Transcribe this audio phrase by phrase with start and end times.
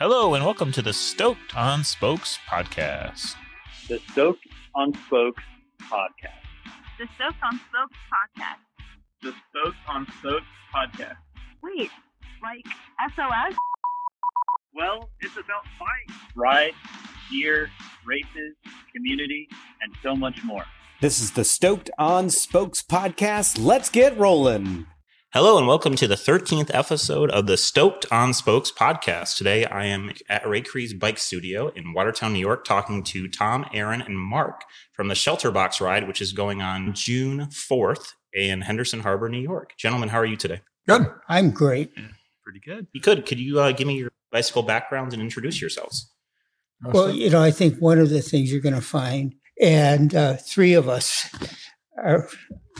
[0.00, 3.34] Hello, and welcome to the Stoked on Spokes podcast.
[3.86, 5.42] The Stoked on Spokes
[5.92, 6.40] podcast.
[6.98, 8.60] The Stoked on Spokes podcast.
[9.20, 11.16] The Stoked on Spokes podcast.
[11.62, 11.90] Wait,
[12.42, 12.64] like
[13.14, 13.54] SOS?
[14.74, 16.76] Well, it's about bikes, rides,
[17.30, 17.68] gear,
[18.06, 18.56] races,
[18.94, 19.48] community,
[19.82, 20.64] and so much more.
[21.02, 23.62] This is the Stoked on Spokes podcast.
[23.62, 24.86] Let's get rolling.
[25.32, 29.36] Hello, and welcome to the 13th episode of the Stoked on Spokes podcast.
[29.36, 33.64] Today, I am at Ray Cree's Bike Studio in Watertown, New York, talking to Tom,
[33.72, 34.62] Aaron, and Marc
[34.92, 39.38] from the Shelter Box Ride, which is going on June 4th in Henderson Harbor, New
[39.38, 39.74] York.
[39.78, 40.62] Gentlemen, how are you today?
[40.88, 41.06] Good.
[41.28, 41.92] I'm great.
[42.42, 42.88] Pretty good.
[42.92, 43.24] You could.
[43.24, 46.10] Could you uh, give me your bicycle backgrounds and introduce yourselves?
[46.82, 50.34] Well, you know, I think one of the things you're going to find, and uh,
[50.38, 51.30] three of us
[52.02, 52.28] are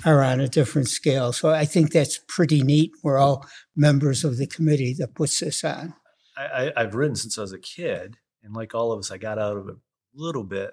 [0.05, 1.33] are on a different scale.
[1.33, 2.93] So I think that's pretty neat.
[3.03, 3.47] We're all
[3.77, 5.95] members of the committee that puts this on.
[6.37, 9.39] I, I've ridden since I was a kid, and like all of us, I got
[9.39, 9.79] out of it a
[10.15, 10.71] little bit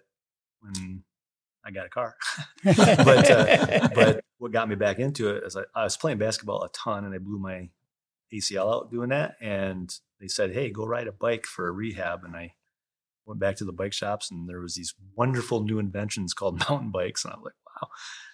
[0.61, 1.03] when
[1.65, 2.15] I got a car.
[2.63, 6.63] but uh, but what got me back into it is I, I was playing basketball
[6.63, 7.69] a ton, and I blew my
[8.33, 9.35] ACL out doing that.
[9.41, 12.53] And they said, "Hey, go ride a bike for a rehab." And I
[13.25, 16.91] went back to the bike shops, and there was these wonderful new inventions called mountain
[16.91, 17.89] bikes, and I was like, "Wow!"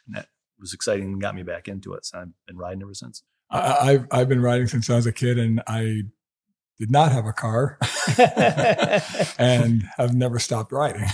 [0.08, 0.28] And that
[0.60, 2.06] was exciting and got me back into it.
[2.06, 3.24] So I've been riding ever since.
[3.50, 6.04] I, I've I've been riding since I was a kid, and I
[6.80, 7.78] did not have a car,
[9.38, 11.08] and have never stopped riding.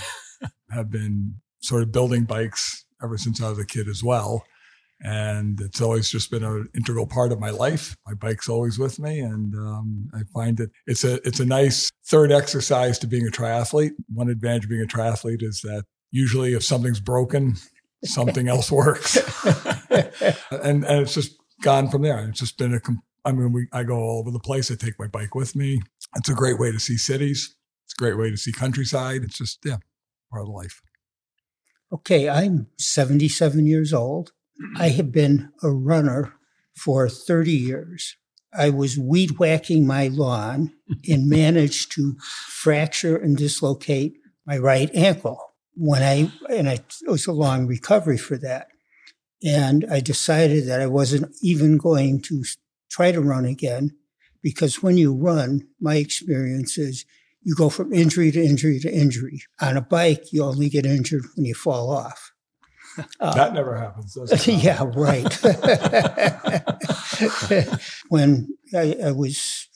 [0.70, 4.44] have been sort of building bikes ever since I was a kid as well,
[5.02, 7.96] and it's always just been an integral part of my life.
[8.06, 11.90] My bike's always with me, and um, I find that it's a it's a nice
[12.06, 13.92] third exercise to being a triathlete.
[14.12, 17.56] One advantage of being a triathlete is that usually if something's broken,
[18.04, 19.16] something else works,
[20.50, 22.26] and and it's just gone from there.
[22.28, 22.80] It's just been a.
[23.24, 24.70] I mean, we I go all over the place.
[24.70, 25.82] I take my bike with me.
[26.16, 27.54] It's a great way to see cities.
[27.84, 29.22] It's a great way to see countryside.
[29.22, 29.76] It's just yeah,
[30.30, 30.82] part of life.
[31.92, 34.32] Okay, I'm 77 years old.
[34.78, 36.34] I have been a runner
[36.76, 38.16] for 30 years.
[38.56, 40.72] I was weed whacking my lawn
[41.08, 42.16] and managed to
[42.48, 48.18] fracture and dislocate my right ankle when I, and I, it was a long recovery
[48.18, 48.68] for that.
[49.42, 52.44] And I decided that I wasn't even going to
[52.90, 53.96] try to run again
[54.42, 57.06] because when you run, my experience is
[57.42, 59.42] you go from injury to injury to injury.
[59.60, 62.32] On a bike, you only get injured when you fall off.
[63.20, 64.16] Uh, that never happens.
[64.46, 65.32] Yeah, right.
[68.08, 69.68] when I, I was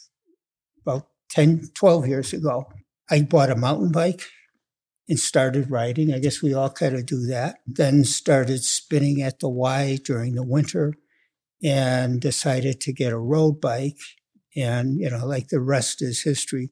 [0.83, 2.71] about 10, 12 years ago,
[3.11, 4.23] I bought a mountain bike
[5.09, 6.13] and started riding.
[6.13, 7.57] I guess we all kind of do that.
[7.67, 10.95] Then started spinning at the Y during the winter
[11.63, 13.99] and decided to get a road bike.
[14.57, 16.71] And, you know, like the rest is history.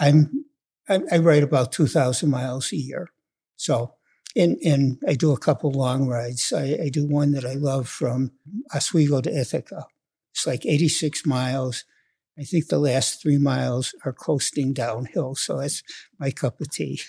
[0.00, 0.46] I'm,
[0.88, 3.08] I, I ride about 2,000 miles a year.
[3.56, 3.94] So,
[4.34, 6.52] and, and I do a couple long rides.
[6.56, 8.32] I, I do one that I love from
[8.74, 9.86] Oswego to Ithaca.
[10.34, 11.84] It's like 86 miles.
[12.38, 15.34] I think the last three miles are coasting downhill.
[15.34, 15.82] So that's
[16.18, 17.00] my cup of tea.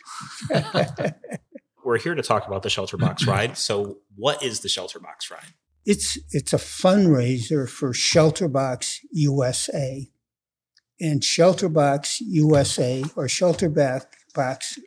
[1.85, 3.57] We're here to talk about the Shelter Box Ride.
[3.57, 5.53] So, what is the Shelter Box Ride?
[5.85, 10.09] It's, it's a fundraiser for Shelterbox USA.
[11.01, 14.77] And Shelterbox USA or Shelterbox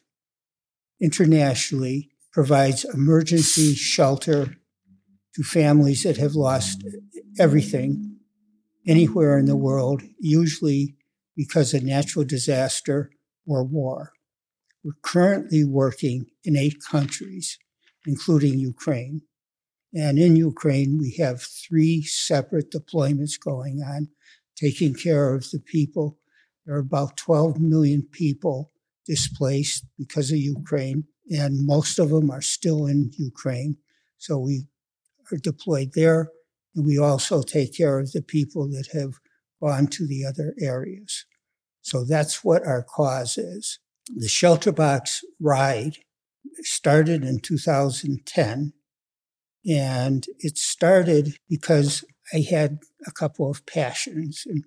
[1.00, 4.56] internationally provides emergency shelter
[5.34, 6.82] to families that have lost
[7.38, 8.16] everything
[8.86, 10.94] anywhere in the world, usually
[11.36, 13.10] because of natural disaster
[13.47, 14.12] or war.
[14.84, 17.58] We're currently working in eight countries,
[18.06, 19.22] including Ukraine.
[19.92, 24.08] And in Ukraine, we have three separate deployments going on,
[24.56, 26.18] taking care of the people.
[26.64, 28.72] There are about 12 million people
[29.06, 33.76] displaced because of Ukraine, and most of them are still in Ukraine.
[34.18, 34.66] So we
[35.32, 36.30] are deployed there,
[36.76, 39.14] and we also take care of the people that have
[39.60, 41.25] gone to the other areas.
[41.81, 43.78] So that's what our cause is.
[44.15, 45.97] The Shelter Box ride
[46.60, 48.72] started in 2010,
[49.68, 54.45] and it started because I had a couple of passions.
[54.47, 54.65] And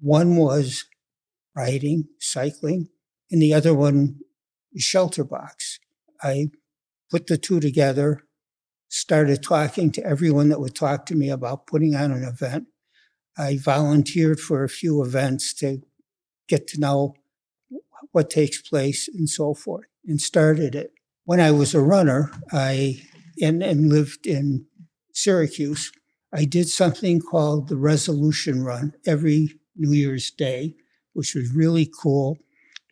[0.00, 0.86] one was
[1.54, 2.88] riding, cycling,
[3.30, 4.20] and the other one
[4.76, 5.78] Shelter Box.
[6.22, 6.48] I
[7.10, 8.22] put the two together,
[8.92, 12.66] started talking to everyone that would talk to me about putting on an event.
[13.38, 15.80] I volunteered for a few events to
[16.46, 17.14] get to know
[18.10, 20.92] what takes place and so forth and started it.
[21.24, 23.00] When I was a runner, I
[23.40, 24.66] and, and lived in
[25.14, 25.90] Syracuse,
[26.30, 30.74] I did something called the Resolution Run every New Year's Day,
[31.14, 32.36] which was really cool.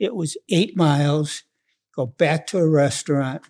[0.01, 1.43] It was eight miles,
[1.95, 3.43] go back to a restaurant,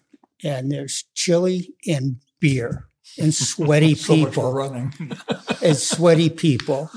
[0.43, 2.89] and there's chili and beer
[3.19, 4.93] and sweaty So people running.
[5.63, 6.91] and sweaty people.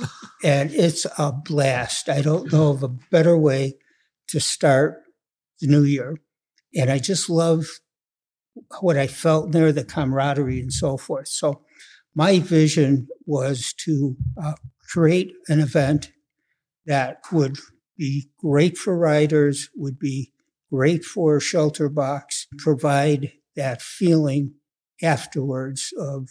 [0.44, 2.10] And it's a blast.
[2.10, 3.76] I don't know of a better way
[4.30, 5.02] to start
[5.60, 6.18] the new year.
[6.76, 7.66] And I just love
[8.82, 11.28] what I felt there, the camaraderie and so forth.
[11.28, 11.62] So
[12.16, 14.54] my vision was to uh,
[14.90, 16.12] create an event
[16.86, 17.58] that would
[17.98, 20.32] be great for riders, would be
[20.72, 24.56] great for shelter box, provide that feeling
[25.04, 26.30] afterwards of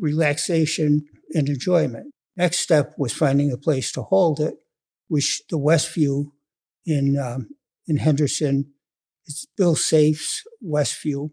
[0.00, 2.12] relaxation and enjoyment.
[2.36, 4.54] Next step was finding a place to hold it,
[5.08, 6.32] which the Westview
[6.84, 7.48] in um,
[7.86, 8.72] in Henderson,
[9.26, 11.30] it's Bill Safe's Westview,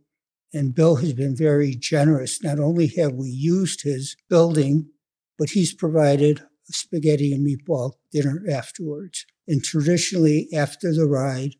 [0.54, 2.44] and Bill has been very generous.
[2.44, 4.90] Not only have we used his building,
[5.38, 9.26] but he's provided a spaghetti and meatball dinner afterwards.
[9.48, 11.56] And traditionally, after the ride,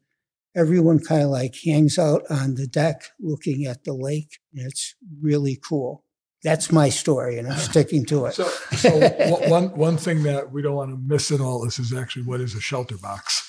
[0.56, 4.40] everyone kind of like hangs out on the deck looking at the lake.
[4.54, 6.04] It's really cool.
[6.44, 8.34] That's my story, and I'm sticking to it.
[8.34, 8.46] So,
[8.76, 8.90] so
[9.30, 12.24] one- one one thing that we don't want to miss in all this is actually
[12.24, 13.48] what is a shelter box,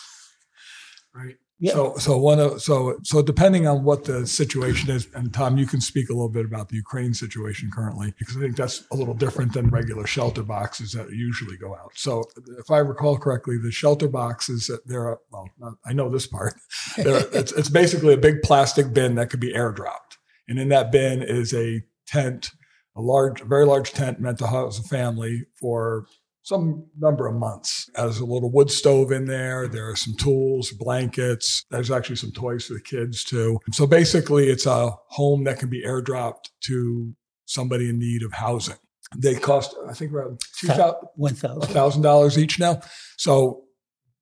[1.15, 1.37] right?
[1.63, 1.75] Yeah.
[1.75, 5.65] So, so one of so so depending on what the situation is, and Tom, you
[5.65, 8.97] can speak a little bit about the Ukraine situation currently because I think that's a
[8.97, 11.93] little different than regular shelter boxes that usually go out.
[11.95, 12.25] So,
[12.59, 16.55] if I recall correctly, the shelter boxes that they're well, not, I know this part.
[16.99, 20.19] It's it's basically a big plastic bin that could be airdropped,
[20.49, 22.51] and in that bin is a tent
[22.97, 26.07] a large, very large tent meant to house a family for
[26.43, 27.89] some number of months.
[27.95, 29.69] There's a little wood stove in there.
[29.69, 31.65] There are some tools, blankets.
[31.71, 33.59] There's actually some toys for the kids too.
[33.73, 37.15] So basically, it's a home that can be airdropped to
[37.47, 38.77] somebody in need of housing.
[39.17, 40.69] They cost, I think, around two
[41.17, 42.03] One thousand.
[42.03, 42.81] dollars each now.
[43.19, 43.65] So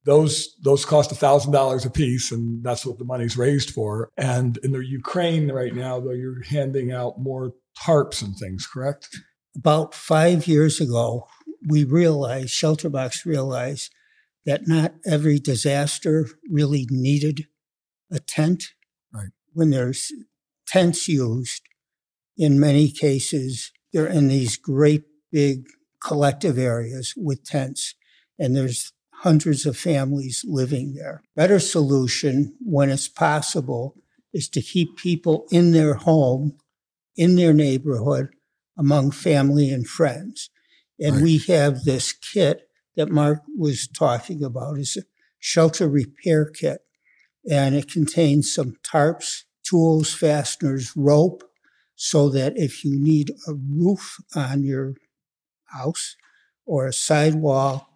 [0.04, 4.10] those those cost a thousand dollars a piece, and that's what the money's raised for.
[4.16, 9.08] And in the Ukraine right now, though, you're handing out more tarps and things, correct?
[9.56, 11.26] About five years ago,
[11.66, 13.92] we realized, Shelterbox realized,
[14.46, 17.46] that not every disaster really needed
[18.10, 18.64] a tent.
[19.12, 19.30] Right.
[19.52, 20.12] When there's
[20.66, 21.62] tents used,
[22.36, 25.66] in many cases, they're in these great big
[26.02, 27.94] collective areas with tents,
[28.38, 31.22] and there's hundreds of families living there.
[31.36, 33.96] Better solution, when it's possible,
[34.32, 36.56] is to keep people in their home,
[37.16, 38.28] in their neighborhood,
[38.78, 40.48] among family and friends.
[41.00, 41.22] And Right.
[41.22, 45.02] we have this kit that Marc was talking about is a
[45.38, 46.80] shelter repair kit.
[47.50, 51.42] And it contains some tarps, tools, fasteners, rope,
[51.96, 54.94] so that if you need a roof on your
[55.66, 56.16] house
[56.66, 57.88] or a sidewall,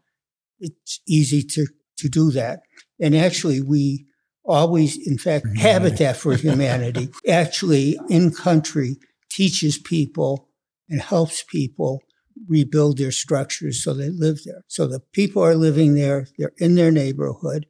[0.60, 1.66] it's easy to,
[1.98, 2.60] to do that.
[3.00, 4.06] And actually, we
[4.44, 5.60] always, in fact, humanity.
[5.68, 8.96] Habitat for Humanity actually in country
[9.30, 10.48] teaches people
[10.88, 12.02] and helps people
[12.48, 14.64] rebuild their structures so they live there.
[14.68, 17.66] So the people are living there, they're in their neighborhood,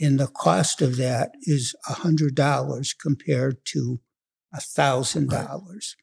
[0.00, 4.00] and the cost of that is $100 compared to
[4.54, 5.94] $1,000.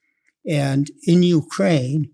[0.47, 2.11] And in Ukraine,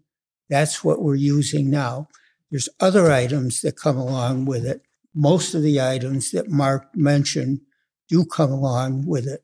[0.50, 2.07] that's what we're using now.
[2.50, 4.81] There's other items that come along with it.
[5.13, 7.62] Most of the items that Marc mentioned
[8.10, 9.44] do come along with it.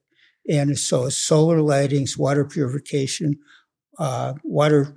[0.50, 3.40] And so solar lightings, water purification,
[4.00, 4.96] uh, water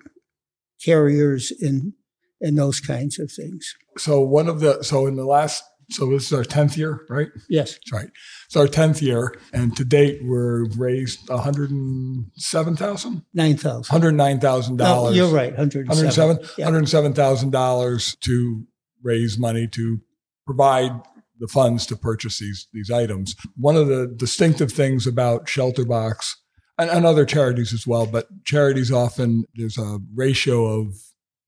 [0.84, 1.92] carriers, and,
[2.40, 3.74] and those kinds of things.
[3.98, 7.28] So one of the so in the last so this is our tenth year, right?
[7.48, 7.74] Yes.
[7.74, 8.10] That's right.
[8.46, 13.84] It's our tenth year, and to date we're raised one hundred and seven thousand, 9,000.
[13.90, 15.16] hundred nine thousand No, oh, dollars.
[15.16, 15.56] you're right.
[15.56, 15.86] 107.
[15.88, 16.70] 107 Yeah.
[16.70, 18.64] $107,000 to
[19.02, 20.00] raise money to
[20.44, 20.90] provide
[21.38, 23.36] the funds to purchase these these items.
[23.56, 26.34] One of the distinctive things about Shelterbox
[26.78, 30.94] and, and other charities as well, but charities often there's a ratio of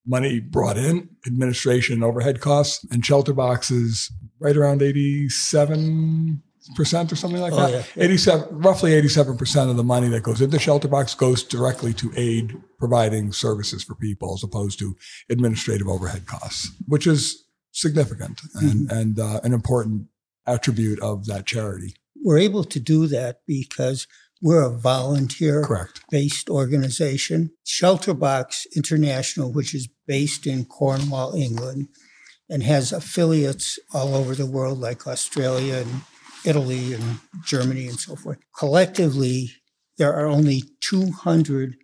[0.06, 6.42] money brought in, administration overhead costs, and shelter boxes right around 87
[6.76, 7.70] percent or something like Oh, that.
[7.70, 8.04] yeah, yeah.
[8.04, 12.54] 87 roughly 87% of the money that goes into shelter box goes directly to aid
[12.78, 14.94] providing services for people as opposed to
[15.30, 20.08] administrative overhead costs, which is significant and, and uh, an important
[20.46, 21.94] attribute of that charity.
[22.22, 24.06] We're able to do that because
[24.40, 26.02] we're a volunteer Correct.
[26.10, 27.50] based organization.
[27.66, 31.88] Shelterbox International, which is based in Cornwall, England,
[32.48, 36.02] and has affiliates all over the world, like Australia and
[36.44, 38.38] Italy and Germany and so forth.
[38.56, 39.50] Collectively,
[39.98, 41.76] there are only 200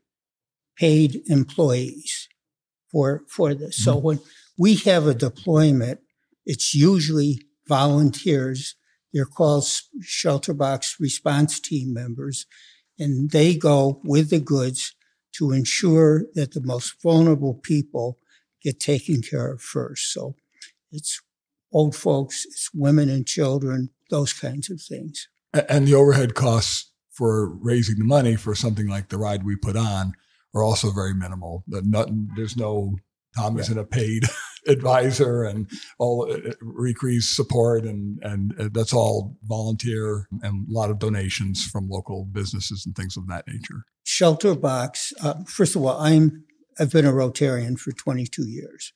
[0.77, 2.29] paid employees
[2.91, 3.77] for, for this.
[3.77, 4.07] So mm-hmm.
[4.07, 4.21] when
[4.57, 6.01] we have a deployment,
[6.47, 8.77] it's usually volunteers
[9.15, 9.65] They're called
[10.03, 12.47] shelter box response team members,
[12.99, 14.95] and they go with the goods
[15.37, 18.19] to ensure that the most vulnerable people
[18.63, 20.13] get taken care of first.
[20.13, 20.35] So
[20.91, 21.23] it's
[21.73, 25.29] old folks, it's women and children, those kinds of things.
[25.69, 29.77] And the overhead costs for raising the money for something like the ride we put
[29.77, 30.15] on
[30.53, 31.65] are also very minimal.
[31.69, 32.97] there's no
[33.37, 34.25] Tom isn't a paid
[34.67, 40.91] advisor and all uh, Recre's support and and uh, that's all volunteer and a lot
[40.91, 43.85] of donations from local businesses and things of that nature.
[44.05, 45.13] Shelter Box.
[45.23, 46.45] Uh, first of all, I'm
[46.79, 48.93] I've been a Rotarian for 22 years,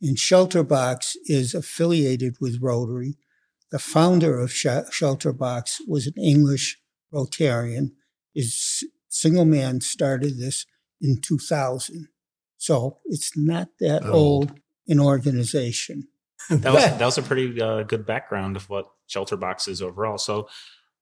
[0.00, 3.16] and Shelter Box is affiliated with Rotary.
[3.70, 6.78] The founder of Sh- Shelter Box was an English
[7.12, 7.92] Rotarian.
[8.34, 10.66] His single man started this
[11.00, 12.08] in 2000.
[12.56, 14.12] So it's not that oh.
[14.12, 16.08] old an organization.
[16.50, 20.18] that was that was a pretty uh, good background of what Shelter Box is overall.
[20.18, 20.48] So,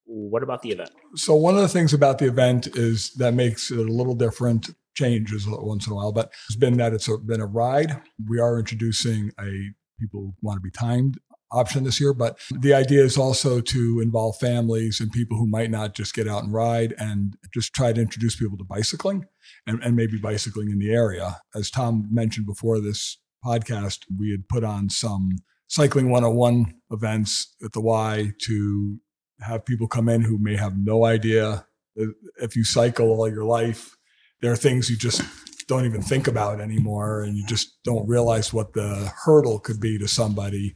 [0.04, 0.90] what about the event?
[1.16, 4.70] So, one of the things about the event is that makes it a little different.
[4.94, 7.98] Changes once in a while, but it's been that it's a, been a ride.
[8.28, 11.18] We are introducing a people want to be timed
[11.52, 15.70] option this year, but the idea is also to involve families and people who might
[15.70, 19.26] not just get out and ride and just try to introduce people to bicycling
[19.66, 21.40] and, and maybe bicycling in the area.
[21.54, 25.36] As Tom mentioned before this podcast, we had put on some
[25.68, 28.98] cycling 101 events at the Y to
[29.40, 33.96] have people come in who may have no idea if you cycle all your life,
[34.40, 35.22] there are things you just
[35.66, 37.22] don't even think about anymore.
[37.22, 40.74] And you just don't realize what the hurdle could be to somebody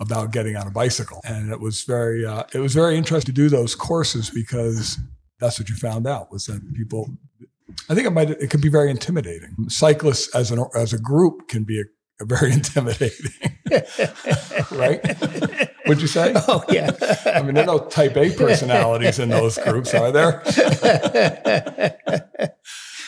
[0.00, 1.20] about getting on a bicycle.
[1.24, 4.98] And it was very, uh, it was very interesting to do those courses because
[5.38, 7.10] that's what you found out was that people,
[7.88, 9.54] I think it might, it could be very intimidating.
[9.68, 11.82] Cyclists as an, as a group can be
[12.24, 13.32] very intimidating,
[14.72, 15.00] right?
[15.86, 16.34] Would you say?
[16.48, 16.90] Oh yeah.
[17.26, 20.42] I mean, there are no type A personalities in those groups, are there?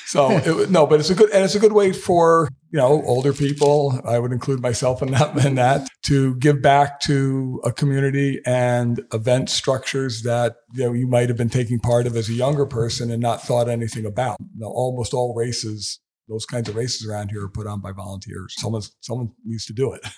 [0.06, 3.02] so it, no, but it's a good and it's a good way for you know
[3.04, 4.00] older people.
[4.04, 9.02] I would include myself in that in that to give back to a community and
[9.12, 12.66] event structures that you know you might have been taking part of as a younger
[12.66, 14.38] person and not thought anything about.
[14.40, 17.92] You know, almost all races, those kinds of races around here are put on by
[17.92, 18.54] volunteers.
[18.56, 20.02] Someone someone needs to do it.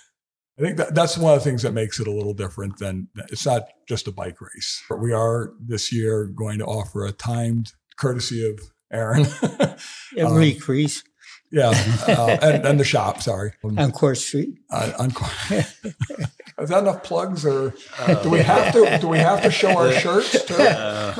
[0.57, 3.09] I think that that's one of the things that makes it a little different than
[3.29, 4.81] it's not just a bike race.
[4.89, 8.59] But we are this year going to offer a timed courtesy of
[8.91, 9.25] Aaron.
[10.17, 11.03] Every um, crease.
[11.51, 11.71] Yeah,
[12.07, 13.21] uh, and, and, the shop.
[13.21, 14.57] Sorry, on Court Street.
[14.69, 15.11] Uh, on,
[16.59, 18.97] is that enough plugs, or uh, do we have to?
[18.99, 20.43] Do we have to show our shirts?
[20.45, 20.55] Too?
[20.65, 21.13] Uh,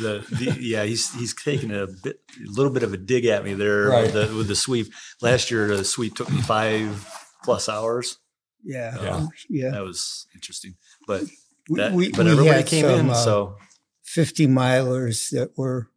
[0.00, 3.44] the, the, yeah, he's he's taking a bit, a little bit of a dig at
[3.44, 4.02] me there right.
[4.04, 4.92] with, the, with the sweep.
[5.20, 7.06] Last year, the sweep took me five
[7.44, 8.18] plus hours.
[8.64, 9.70] Yeah, yeah, yeah.
[9.70, 11.22] That was interesting, but
[11.68, 13.56] that, we, but we everybody came some, in, uh, so
[14.02, 15.90] fifty milers that were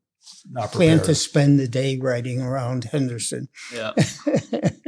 [0.50, 3.48] not plan to spend the day riding around Henderson.
[3.74, 3.94] Yeah.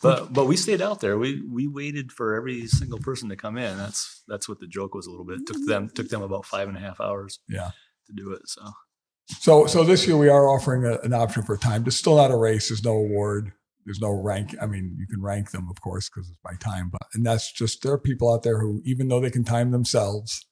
[0.00, 1.18] but but we stayed out there.
[1.18, 3.76] We we waited for every single person to come in.
[3.76, 5.40] That's that's what the joke was a little bit.
[5.40, 7.40] It took them took them about five and a half hours.
[7.48, 7.70] Yeah.
[8.06, 8.42] To do it.
[8.46, 8.62] So.
[9.40, 11.84] So so this year we are offering a, an option for time.
[11.86, 12.68] It's still not a race.
[12.68, 13.52] There's no award.
[13.84, 14.54] There's no rank.
[14.60, 16.90] I mean, you can rank them, of course, because it's by time.
[16.90, 19.70] But and that's just there are people out there who, even though they can time
[19.70, 20.46] themselves,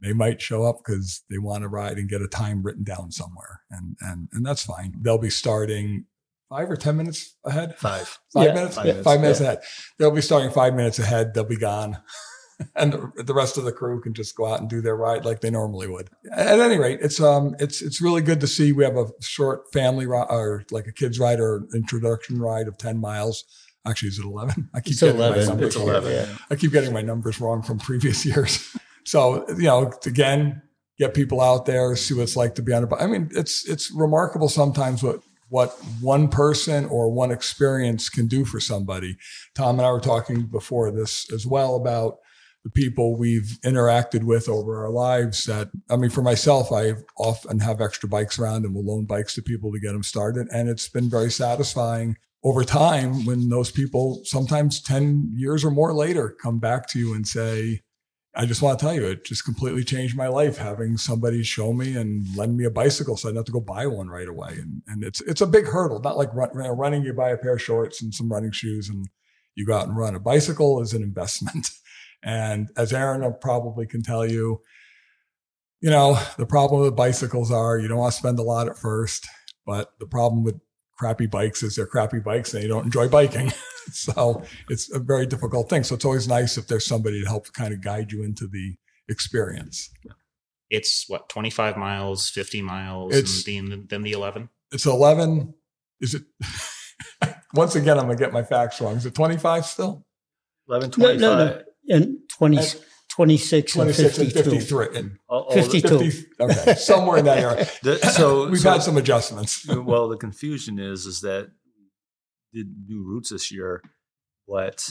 [0.00, 3.10] they might show up because they want to ride and get a time written down
[3.10, 4.94] somewhere, and and and that's fine.
[5.00, 6.06] They'll be starting
[6.52, 7.76] five or ten minutes ahead.
[7.78, 8.18] Five.
[8.32, 8.76] Five yeah, minutes.
[8.76, 9.46] Five, yeah, minutes, five minutes yeah.
[9.46, 9.62] ahead.
[9.98, 11.32] They'll be starting five minutes ahead.
[11.32, 11.98] They'll be gone.
[12.76, 15.24] and the, the, rest of the crew can just go out and do their ride
[15.24, 16.10] like they normally would.
[16.30, 18.72] At any rate, it's um it's it's really good to see.
[18.72, 22.76] We have a short family ride or like a kids ride or introduction ride of
[22.76, 23.44] ten miles.
[23.86, 24.68] Actually, is it eleven?
[24.74, 25.40] I keep it's getting 11.
[25.40, 25.66] my numbers.
[25.68, 26.12] It's eleven.
[26.12, 26.36] Yeah.
[26.50, 28.76] I keep getting my numbers wrong from previous years.
[29.04, 30.62] So, you know, again,
[30.98, 33.02] get people out there, see what it's like to be on a bike.
[33.02, 35.20] I mean, it's it's remarkable sometimes what
[35.52, 39.18] what one person or one experience can do for somebody.
[39.54, 42.20] Tom and I were talking before this as well about
[42.64, 47.58] the people we've interacted with over our lives that I mean for myself I often
[47.58, 50.70] have extra bikes around and will loan bikes to people to get them started and
[50.70, 56.34] it's been very satisfying over time when those people sometimes 10 years or more later
[56.42, 57.80] come back to you and say
[58.34, 61.74] I just want to tell you, it just completely changed my life having somebody show
[61.74, 64.28] me and lend me a bicycle, so I didn't have to go buy one right
[64.28, 64.52] away.
[64.52, 66.00] And and it's it's a big hurdle.
[66.00, 69.06] Not like run, running, you buy a pair of shorts and some running shoes, and
[69.54, 70.14] you go out and run.
[70.14, 71.70] A bicycle is an investment,
[72.22, 74.62] and as Aaron probably can tell you,
[75.82, 78.78] you know the problem with bicycles are you don't want to spend a lot at
[78.78, 79.28] first,
[79.66, 80.58] but the problem with
[81.02, 83.52] crappy bikes as they're crappy bikes and they don't enjoy biking.
[83.92, 85.82] so it's a very difficult thing.
[85.82, 88.76] So it's always nice if there's somebody to help kind of guide you into the
[89.08, 89.90] experience.
[90.70, 94.48] It's what, 25 miles, 50 miles, It's- and then, then the 11?
[94.70, 95.52] It's 11.
[96.00, 96.22] Is it?
[97.54, 98.94] Once again, I'm going to get my facts wrong.
[98.96, 100.06] Is it 25 still?
[100.68, 101.20] 11, No, 25.
[101.20, 101.62] no, no.
[101.88, 102.80] And 20, And-
[103.14, 104.50] 26 and 26 and 52.
[104.50, 104.86] 53.
[104.98, 106.10] And All- all 52.
[106.10, 107.68] 50, okay, somewhere in that area.
[107.82, 109.66] the- so We've so- had some adjustments.
[109.68, 111.50] well, the confusion is is that
[112.54, 113.82] did new routes this year,
[114.48, 114.86] but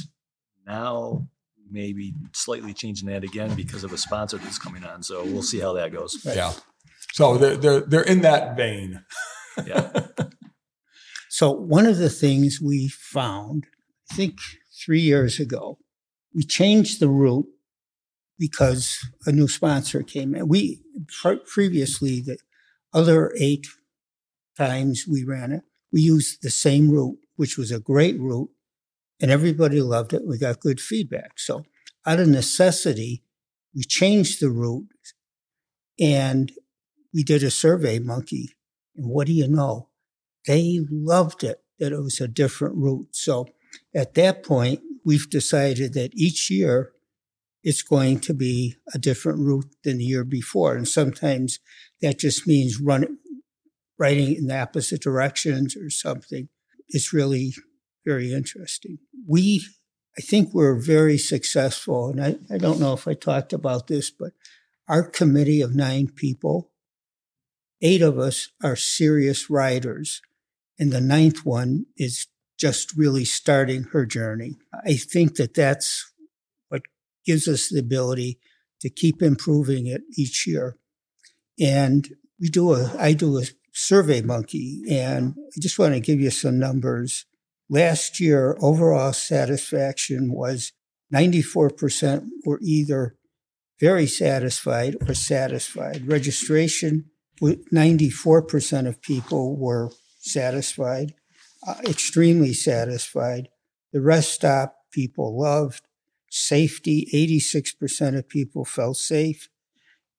[0.65, 1.27] now
[1.69, 5.01] maybe slightly changing that again because of a sponsor that's coming on.
[5.03, 6.23] So we'll see how that goes.
[6.25, 6.35] Right.
[6.35, 6.53] Yeah.
[7.13, 9.03] So they're, they're, they're in that vein.
[9.65, 9.91] Yeah.
[11.33, 13.65] So one of the things we found,
[14.11, 14.37] I think
[14.85, 15.77] three years ago,
[16.35, 17.45] we changed the route
[18.41, 20.47] because a new sponsor came in.
[20.47, 20.81] We
[21.21, 22.39] pre- previously the
[22.91, 23.67] other eight
[24.57, 25.61] times we ran it,
[25.93, 28.49] we used the same route, which was a great route,
[29.21, 30.23] and everybody loved it.
[30.25, 31.37] We got good feedback.
[31.37, 31.65] So
[32.03, 33.23] out of necessity,
[33.75, 34.87] we changed the route
[35.99, 36.51] and
[37.13, 38.55] we did a survey monkey.
[38.95, 39.89] And what do you know?
[40.47, 43.09] They loved it that it was a different route.
[43.11, 43.49] So
[43.93, 46.91] at that point, we've decided that each year
[47.63, 50.75] it's going to be a different route than the year before.
[50.75, 51.59] And sometimes
[52.01, 53.17] that just means running,
[53.99, 56.49] writing in the opposite directions or something.
[56.89, 57.53] It's really
[58.05, 58.97] very interesting.
[59.27, 59.63] We,
[60.17, 62.09] I think we're very successful.
[62.09, 64.33] And I, I don't know if I talked about this, but
[64.87, 66.71] our committee of nine people,
[67.81, 70.21] eight of us are serious riders.
[70.79, 72.27] And the ninth one is
[72.59, 74.55] just really starting her journey.
[74.85, 76.10] I think that that's
[77.25, 78.39] gives us the ability
[78.81, 80.77] to keep improving it each year.
[81.59, 82.07] And
[82.39, 86.31] we do a, I do a survey monkey and I just want to give you
[86.31, 87.25] some numbers.
[87.69, 90.73] Last year, overall satisfaction was
[91.13, 93.15] 94% were either
[93.79, 96.07] very satisfied or satisfied.
[96.07, 97.05] Registration,
[97.41, 101.13] 94% of people were satisfied,
[101.67, 103.49] uh, extremely satisfied.
[103.91, 105.81] The rest stop people loved.
[106.33, 109.49] Safety, 86% of people felt safe.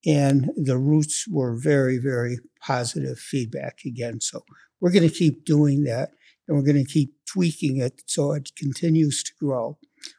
[0.04, 4.20] And the routes were very, very positive feedback again.
[4.20, 4.44] So
[4.78, 6.10] we're going to keep doing that
[6.46, 9.78] and we're going to keep tweaking it so it continues to grow.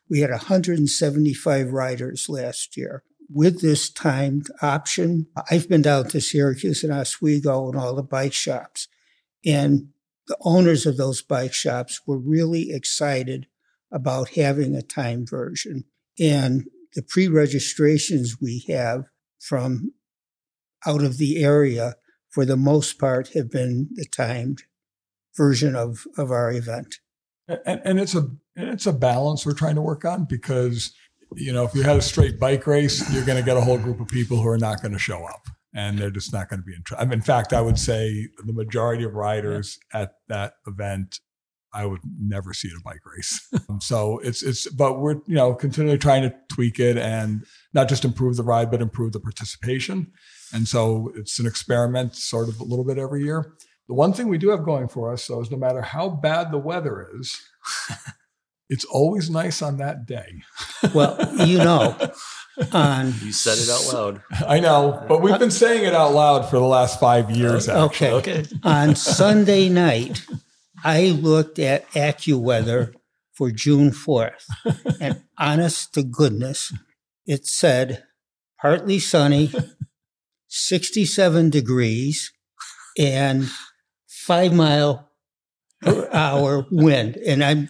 [0.09, 3.03] We had 175 riders last year.
[3.29, 8.33] With this timed option, I've been down to Syracuse and Oswego and all the bike
[8.33, 8.87] shops.
[9.45, 9.89] And
[10.27, 13.47] the owners of those bike shops were really excited
[13.93, 15.85] about having a time version.
[16.19, 19.05] And the pre registrations we have
[19.39, 19.93] from
[20.85, 21.95] out of the area,
[22.29, 24.63] for the most part, have been the timed
[25.35, 26.95] version of, of our event.
[27.47, 30.93] And, and it's a it's a balance we're trying to work on because
[31.35, 33.77] you know if you had a straight bike race, you're going to get a whole
[33.77, 36.61] group of people who are not going to show up, and they're just not going
[36.61, 37.01] to be interested.
[37.01, 41.19] I mean, in fact, I would say the majority of riders at that event,
[41.73, 43.49] I would never see at a bike race.
[43.79, 48.05] so it's it's, but we're you know continually trying to tweak it and not just
[48.05, 50.11] improve the ride, but improve the participation.
[50.53, 53.53] And so it's an experiment, sort of a little bit every year.
[53.87, 56.51] The one thing we do have going for us, though, is no matter how bad
[56.51, 57.41] the weather is,
[58.69, 60.43] it's always nice on that day.
[60.93, 61.95] Well, you know,
[62.73, 64.21] on You said it out loud.
[64.45, 67.69] I know, but we've been saying it out loud for the last five years.
[67.69, 68.09] Actually.
[68.09, 68.41] okay.
[68.41, 68.45] Okay.
[68.63, 70.25] on Sunday night,
[70.83, 72.93] I looked at AccuWeather
[73.33, 74.45] for June 4th.
[74.99, 76.71] And honest to goodness,
[77.25, 78.03] it said
[78.61, 79.51] partly sunny,
[80.47, 82.31] 67 degrees,
[82.97, 83.49] and
[84.07, 85.09] five mile
[85.81, 87.17] per hour wind.
[87.17, 87.69] And I'm,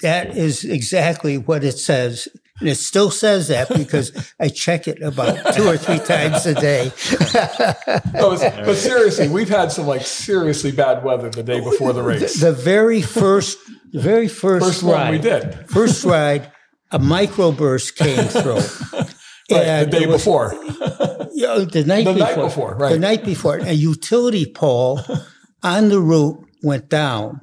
[0.00, 2.28] that is exactly what it says.
[2.60, 6.54] And it still says that because I check it about two or three times a
[6.54, 6.92] day.
[8.16, 12.02] Oh, no, but seriously, we've had some like seriously bad weather the day before the
[12.02, 12.38] race.
[12.40, 13.58] The, the very first,
[13.92, 15.68] the very first, First ride, one we did.
[15.68, 16.50] first ride,
[16.92, 18.60] a microburst came through.
[19.50, 20.54] Right, the day was- before.
[21.36, 22.26] You know, the night The before.
[22.28, 22.92] night before, right.
[22.92, 25.00] The night before, a utility pole
[25.64, 27.40] on the route went down.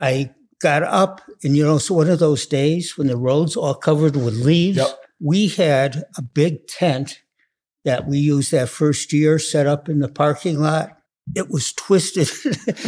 [0.00, 3.74] I got up, and you know, so one of those days when the roads are
[3.74, 4.98] covered with leaves, Yep.
[5.20, 7.20] we had a big tent
[7.84, 10.90] that we used that first year set up in the parking lot.
[11.34, 12.28] It was twisted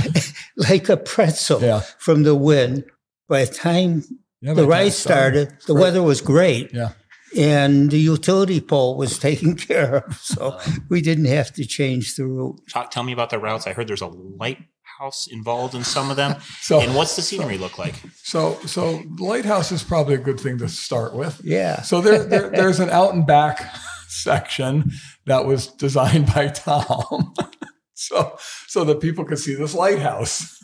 [0.57, 1.81] like a pretzel Yeah.
[1.99, 2.85] from the wind.
[3.29, 4.05] By the time
[4.41, 5.81] Yeah, the by ride time it started, the Right.
[5.83, 6.73] weather was great.
[6.73, 6.93] Yeah.
[7.37, 10.17] And the utility pole was taken care of.
[10.19, 12.61] So we didn't have to change the route.
[12.73, 13.67] Talk, tell me about the routes.
[13.67, 14.65] I heard there's a lighthouse
[14.99, 16.37] lighthouse involved in some of them?
[16.61, 17.95] So, and what's the scenery look like?
[18.23, 21.41] so, so lighthouse is probably a good thing to start with.
[21.43, 21.81] Yeah.
[21.83, 23.75] So there, there there's an out and back
[24.09, 24.91] section
[25.25, 27.33] that was designed by Tom,
[27.95, 30.59] so so that people could see this lighthouse.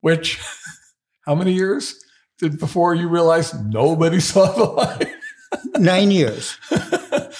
[0.00, 0.40] Which,
[1.24, 1.94] how many years
[2.38, 5.14] did before you realized nobody saw the light?
[5.78, 6.58] Nine years.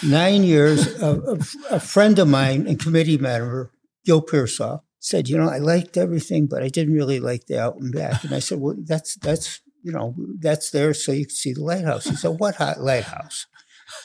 [0.04, 1.00] Nine years.
[1.02, 1.38] A, a,
[1.76, 3.72] a friend of mine and committee member,
[4.04, 7.76] Gil Pearsall, said, "You know, I liked everything, but I didn't really like the out
[7.76, 11.34] and back." And I said, "Well, that's that's you know that's there so you can
[11.34, 13.46] see the lighthouse." He said, "What hot lighthouse?"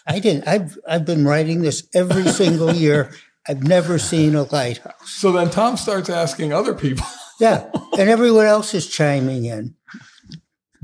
[0.05, 0.47] I didn't.
[0.47, 3.11] I've I've been writing this every single year.
[3.47, 5.09] I've never seen a lighthouse.
[5.09, 7.07] So then Tom starts asking other people.
[7.39, 9.73] Yeah, and everyone else is chiming in.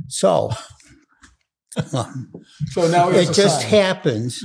[0.07, 0.49] So,
[1.93, 2.31] um,
[2.71, 3.69] So now it just sign.
[3.69, 4.43] happens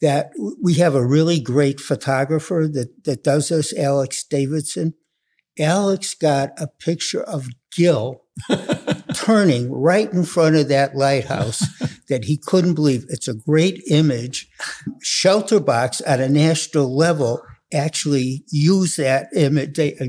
[0.00, 0.30] that
[0.62, 4.94] we have a really great photographer that, that does this, Alex Davidson.
[5.58, 8.22] Alex got a picture of Gil
[9.14, 11.64] turning right in front of that lighthouse
[12.08, 13.04] that he couldn't believe.
[13.08, 14.48] It's a great image.
[15.04, 19.76] Shelterbox at a national level actually used that image.
[19.76, 20.06] They, uh,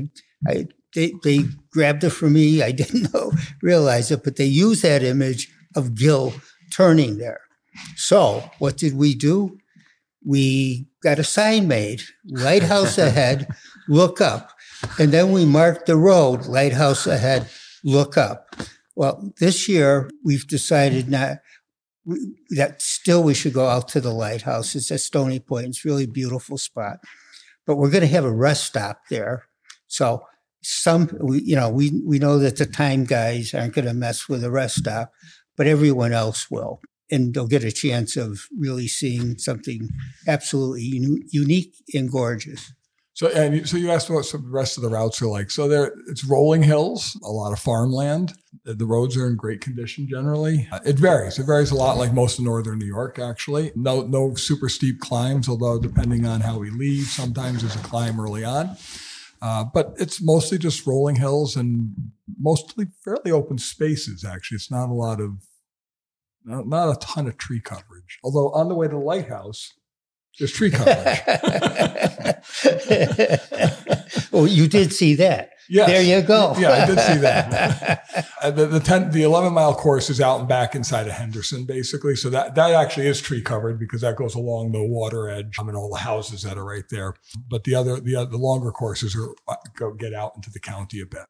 [0.48, 2.62] I, they, they grabbed it from me.
[2.62, 6.32] I didn't know, realize it, but they used that image of Gil
[6.72, 7.40] turning there.
[7.96, 9.58] So what did we do?
[10.24, 13.48] We got a sign made, lighthouse ahead,
[13.88, 14.52] look up.
[14.98, 17.48] And then we marked the road, lighthouse ahead,
[17.84, 18.56] look up.
[18.94, 21.38] Well, this year we've decided not
[22.50, 24.74] that still we should go out to the lighthouse.
[24.74, 25.68] It's at Stony Point.
[25.68, 26.98] It's a really beautiful spot.
[27.66, 29.44] But we're going to have a rest stop there.
[29.86, 30.24] So
[30.62, 34.28] some, we, you know, we, we know that the time guys aren't going to mess
[34.28, 35.12] with the rest stop,
[35.56, 36.80] but everyone else will.
[37.12, 39.90] And they'll get a chance of really seeing something
[40.26, 42.72] absolutely uni- unique and gorgeous.
[43.14, 45.50] So and you- so you asked what some the rest of the routes are like.
[45.50, 48.32] So there, it's rolling hills, a lot of farmland.
[48.64, 50.66] The the roads are in great condition generally.
[50.72, 51.38] Uh, It varies.
[51.38, 53.18] It varies a lot, like most of northern New York.
[53.18, 55.46] Actually, no no super steep climbs.
[55.48, 58.76] Although depending on how we leave, sometimes there's a climb early on.
[59.42, 61.92] Uh, but it's mostly just rolling hills and
[62.40, 64.24] mostly fairly open spaces.
[64.24, 65.30] Actually, it's not a lot of
[66.44, 68.18] not, not a ton of tree coverage.
[68.22, 69.72] Although on the way to the lighthouse,
[70.38, 71.20] there's tree coverage.
[74.32, 75.50] oh, you did see that.
[75.68, 75.88] Yes.
[75.88, 76.54] There you go.
[76.58, 78.08] Yeah, I did see that.
[78.42, 81.64] Uh, the the, 10, the 11 mile course is out and back inside of Henderson,
[81.64, 82.16] basically.
[82.16, 85.62] So that, that actually is tree covered because that goes along the water edge I
[85.62, 87.14] mean, all the houses that are right there.
[87.48, 91.00] But the other, the, the longer courses are uh, go get out into the county
[91.00, 91.22] a bit.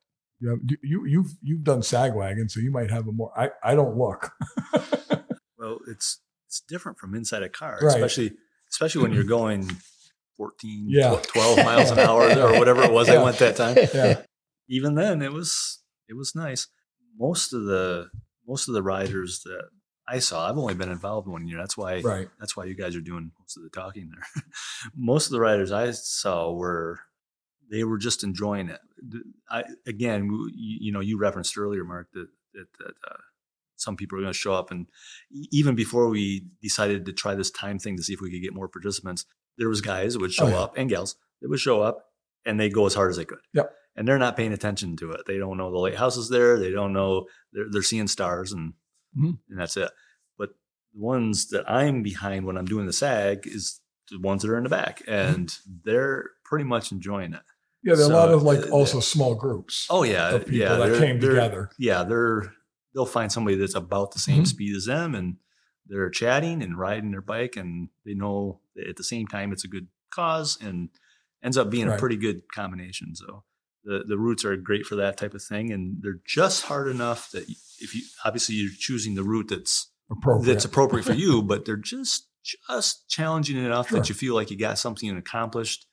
[0.43, 3.75] You, have, you, you've, you've done Sagwagon, so you might have a more, I, I
[3.75, 4.33] don't look.
[5.59, 7.95] Well, it's it's different from inside a car, Right.
[7.95, 8.33] especially
[8.69, 9.71] especially when you're going
[10.37, 11.21] 14, Yeah.
[11.23, 13.21] 12 miles an hour or whatever it was Yeah.
[13.21, 13.77] I went that time.
[13.95, 14.23] Yeah.
[14.69, 15.79] Even then, it was
[16.09, 16.67] it was nice.
[17.17, 18.11] Most of the
[18.47, 19.63] most of the riders that
[20.09, 21.59] I saw, I've only been involved one year.
[21.59, 22.29] That's why Right.
[22.41, 24.43] that's why you guys are doing most of the talking there.
[24.97, 26.99] most of the riders I saw were
[27.73, 28.81] they were just enjoying it.
[29.51, 33.17] I again, you, you know, you referenced earlier, Marc, that that, that uh,
[33.77, 34.87] some people are going to show up, and
[35.51, 38.55] even before we decided to try this time thing to see if we could get
[38.55, 39.25] more participants,
[39.59, 40.61] there was guys that would show Oh, yeah.
[40.61, 42.05] up and gals that would show up,
[42.45, 43.41] and they go as hard as they could.
[43.55, 43.73] Yep.
[43.97, 45.23] And they're not paying attention to it.
[45.27, 46.59] They don't know the lighthouse is there.
[46.59, 48.75] They don't know they're they're seeing stars, and
[49.19, 49.39] Mhm.
[49.51, 49.91] and that's it.
[50.39, 50.51] But
[50.95, 53.81] the ones that I'm behind when I'm doing the SAG is
[54.11, 55.55] the ones that are in the back, and
[55.85, 57.43] they're pretty much enjoying it.
[57.85, 60.59] Yeah, there are a lot of like uh, also small groups Oh yeah, of people
[60.59, 61.71] yeah, that came together.
[61.79, 62.53] Yeah, they're
[62.95, 64.47] they'll find somebody that's about the same Mhm.
[64.49, 65.37] speed as them, and
[65.87, 69.64] they're chatting and riding their bike, and they know that at the same time it's
[69.64, 70.90] a good cause, and
[71.42, 71.97] ends up being Right.
[71.97, 73.14] a pretty good combination.
[73.16, 73.45] So
[73.85, 77.31] the the routes are great for that type of thing, and they're just hard enough
[77.33, 77.49] that
[77.81, 80.47] if you obviously you're choosing the route that's Appropriate.
[80.53, 83.99] that's appropriate for you, but they're just just challenging enough Sure.
[83.99, 85.87] that you feel like you got something accomplished.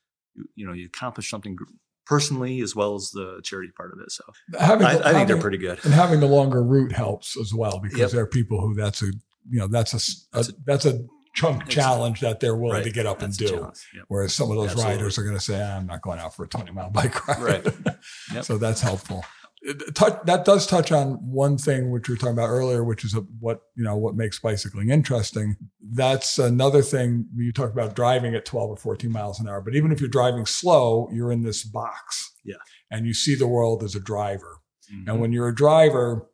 [0.56, 1.58] You, know, you accomplish something
[2.06, 4.12] personally as well as the charity part of it.
[4.12, 4.24] So
[4.60, 5.80] Having I, I think they're pretty good.
[5.84, 8.10] and having the longer route helps as well because Yep.
[8.12, 9.08] there are people who that's a
[9.50, 9.98] you know that's a,
[10.38, 11.00] a- That's that's a- a,
[11.36, 12.84] chunk challenge that they're willing Right.
[12.84, 13.72] to get up and That's a do.
[13.96, 14.06] Yep.
[14.08, 14.96] Whereas some of those Absolutely.
[14.96, 17.42] riders are going to say, "I'm not going out for a 20 mile bike ride."
[17.66, 17.68] Right.
[18.34, 18.46] Yep.
[18.46, 19.24] so that's helpful.
[19.62, 23.04] It- tou- that does touch on one thing which we were talking about earlier, which
[23.04, 25.58] is a, what you know what makes bicycling interesting.
[25.82, 29.60] That's another thing you talk about driving at 12 or 14 miles an hour.
[29.62, 32.56] But even if you're driving slow, you're in this box, Yeah.
[32.90, 34.60] and you see the world as a driver.
[34.94, 35.08] Mhm.
[35.10, 36.30] And when you're a driver,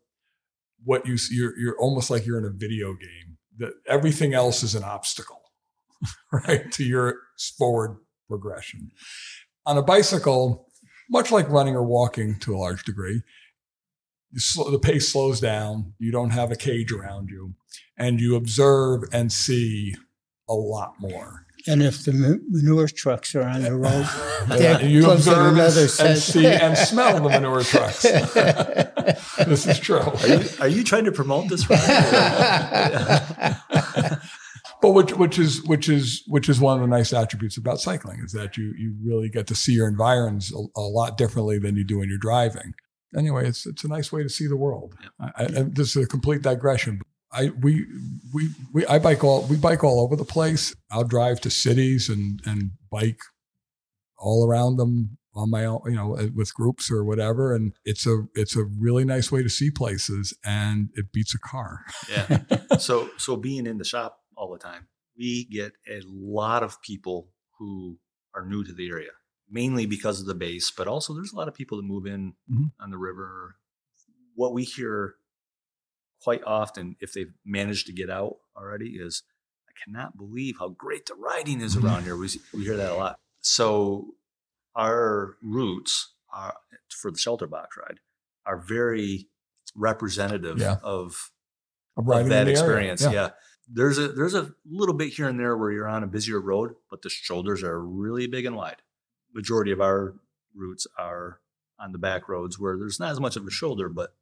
[0.83, 3.37] what you see, you're, you're almost like you're in a video game.
[3.57, 5.41] That everything else is an obstacle,
[6.31, 7.15] right, to your
[7.57, 8.91] forward progression.
[9.65, 10.67] On a bicycle,
[11.09, 13.21] much like running or walking to a large degree.
[14.31, 15.93] You slow, the pace slows down.
[15.99, 17.55] You don't have a cage around you,
[17.97, 19.95] and you observe and see
[20.49, 21.45] a lot more.
[21.67, 22.13] And if the
[22.49, 24.07] manure trucks are on the road,
[24.59, 28.03] Yeah, you observe and, and see and smell the manure trucks.
[29.47, 29.97] this is true.
[29.97, 31.65] Are you, are you trying to promote this?
[34.81, 38.21] But which which is which is which is one of the nice attributes about cycling
[38.23, 41.75] is that you you really get to see your environs a, a lot differently than
[41.75, 42.73] you do when you're driving.
[43.15, 44.95] Anyway, it's it's a nice way to see the world.
[45.19, 47.01] I, I, and this is a complete digression.
[47.31, 47.85] I we
[48.33, 50.75] we we I bike all we bike all over the place.
[50.91, 53.19] I'll drive to cities and and bike
[54.17, 57.53] all around them on my own, you know, uh, with groups or whatever.
[57.53, 61.39] And it's a it's a really nice way to see places, and it beats a
[61.39, 61.81] car.
[62.09, 62.39] yeah.
[62.79, 67.29] So so being in the shop all the time, we get a lot of people
[67.57, 67.97] who
[68.33, 69.11] are new to the area,
[69.49, 72.33] mainly because of the base, but also there's a lot of people that move in
[72.51, 72.71] Mhm.
[72.79, 73.55] on the river.
[74.35, 75.15] What we hear
[76.21, 79.23] quite often, if they've managed to get out already, is
[79.69, 82.15] I cannot believe how great the riding is around here.
[82.17, 83.19] We, we hear that a lot.
[83.41, 84.15] So
[84.75, 86.57] our routes are
[86.89, 87.99] for the shelter box ride
[88.45, 89.29] are very
[89.75, 90.77] representative Yeah.
[90.83, 91.31] of
[91.97, 93.01] of that experience.
[93.01, 93.29] Yeah.
[93.67, 96.75] There's a there's a little bit here and there where you're on a busier road,
[96.89, 98.77] but the shoulders are really big and wide.
[99.33, 100.15] Majority of our
[100.53, 101.39] routes are
[101.79, 104.13] on the back roads where there's not as much of a shoulder, but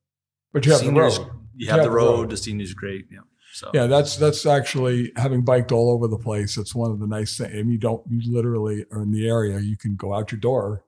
[0.54, 1.30] But you have the road.
[1.56, 2.30] You have Yeah, the road, road.
[2.30, 3.06] the scenery's great.
[3.12, 3.20] Yeah.
[3.54, 6.58] So Yeah, that's that's actually having biked all over the place.
[6.58, 7.52] It's one of the nice things.
[7.54, 9.60] I mean, you don't you literally are in the area.
[9.60, 10.86] You can go out your door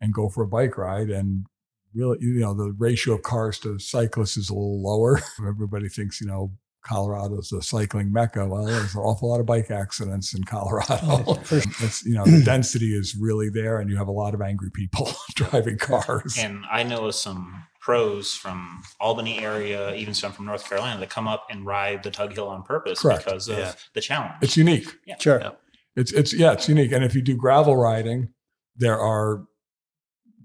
[0.00, 1.46] and go for a bike ride, and
[1.94, 5.20] really, you know, the ratio of cars to cyclists is a little lower.
[5.46, 8.46] Everybody thinks, you know, Colorado's the cycling mecca.
[8.46, 10.98] Well, there's an awful lot of bike accidents in Colorado.
[11.02, 14.40] Oh, it's you know, the density is really there, and you have a lot of
[14.42, 16.36] angry people driving cars.
[16.38, 21.10] And I know of some pros from Albany area, even some from North Carolina, that
[21.10, 23.24] come up and ride the Tug Hill on purpose Correct.
[23.24, 23.72] because of Yeah.
[23.94, 24.34] the challenge.
[24.40, 24.88] It's unique.
[25.06, 25.16] Yeah.
[25.18, 25.40] Sure.
[25.40, 25.50] Yeah.
[25.96, 26.92] It's it's yeah, it's unique.
[26.92, 28.28] And if you do gravel riding,
[28.76, 29.44] there are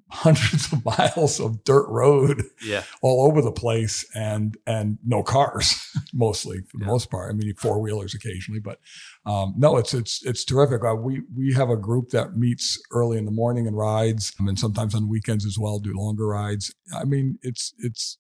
[0.10, 2.84] hundreds of miles of dirt road yeah.
[3.02, 5.76] all over the place and and no cars
[6.14, 6.92] mostly for the Yeah.
[6.92, 7.32] most part.
[7.32, 8.80] I mean four wheelers occasionally, but
[9.26, 10.84] um, no, it's it's it's terrific.
[10.86, 14.48] Uh, we we have a group that meets early in the morning and rides, um,
[14.48, 16.74] and sometimes on weekends as well, do longer rides.
[16.96, 18.18] I mean, it's it's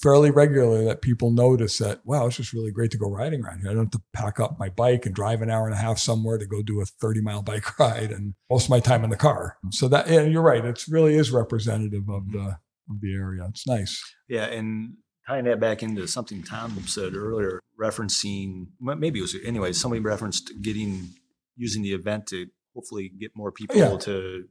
[0.00, 3.60] fairly regularly that people notice that wow, it's just really great to go riding around
[3.60, 3.70] here.
[3.70, 5.98] I don't have to pack up my bike and drive an hour and a half
[5.98, 9.10] somewhere to go do a thirty mile bike ride, and most of my time in
[9.10, 9.56] the car.
[9.70, 10.64] So that yeah, you're right.
[10.64, 12.58] It really is representative of the
[12.90, 13.46] of the area.
[13.48, 14.02] It's nice.
[14.28, 14.94] Yeah, and
[15.26, 19.72] tying that back into something Tom said earlier, referencing maybe it was anyway.
[19.72, 21.10] Somebody referenced getting
[21.56, 23.96] using the event to hopefully get more people Yeah.
[23.98, 24.44] to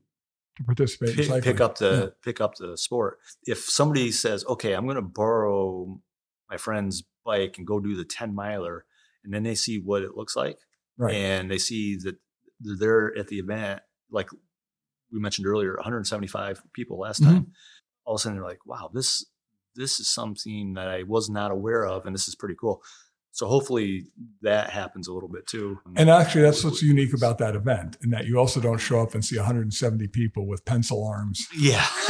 [0.60, 1.41] To participate in pick, cycling.
[1.41, 2.10] pick up the Yeah.
[2.24, 3.19] pick up the sport.
[3.45, 6.02] If somebody says, "Okay, I'm going to borrow
[6.50, 8.86] my friend's bike and go do the ten miler,"
[9.24, 10.60] and then they see what it looks like,
[10.98, 11.15] Right.
[11.15, 12.17] and they see that
[12.60, 14.30] they're there at the event, like
[15.12, 17.26] we mentioned earlier, 175 people last Mhm.
[17.26, 17.54] time.
[18.06, 19.26] All of a sudden, they're like, "Wow, this
[19.76, 22.84] this is something that I was not aware of, and this is pretty cool."
[23.31, 24.05] So hopefully
[24.41, 25.77] that happens a little bit too.
[25.95, 29.13] And actually, that's what's unique about that event, in that you also don't show up
[29.13, 31.47] and see 170 people with pencil arms.
[31.57, 31.85] yeah,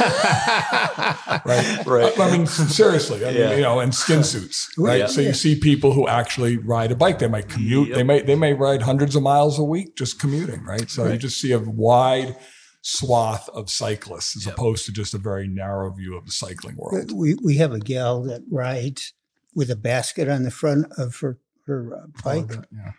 [1.44, 1.82] Right.
[1.86, 2.18] right.
[2.18, 3.54] I mean, seriously, I mean, Yeah.
[3.54, 5.00] you know, and skin suits, right?
[5.00, 5.06] Yeah.
[5.06, 7.18] So you see people who actually ride a bike.
[7.18, 7.90] They might commute.
[7.90, 8.06] They Yep.
[8.06, 10.90] may they may ride hundreds of miles a week just commuting, right?
[10.90, 12.36] So you just see a wide
[12.82, 14.54] swath of cyclists as Yep.
[14.54, 17.12] opposed to just a very narrow view of the cycling world.
[17.12, 19.12] We, we have a gal that rides
[19.54, 22.92] with a basket on the front of her, her uh, bike Yeah.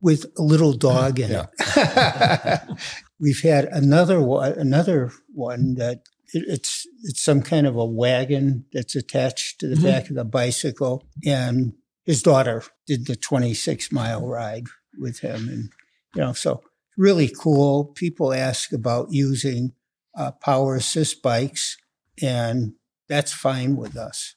[0.00, 1.48] with a little dog in it.
[3.20, 6.02] We've had another one, another one that
[6.34, 9.82] it, it's it's some kind of a wagon that's attached to the Mhm.
[9.84, 14.64] back of the bicycle, and his daughter did the 26 mile ride
[14.98, 15.70] with him, and
[16.14, 16.62] you know, so
[16.96, 17.84] really cool.
[17.86, 19.72] People ask about using
[20.16, 21.76] uh, power assist bikes,
[22.20, 22.72] and
[23.08, 24.34] that's fine with us.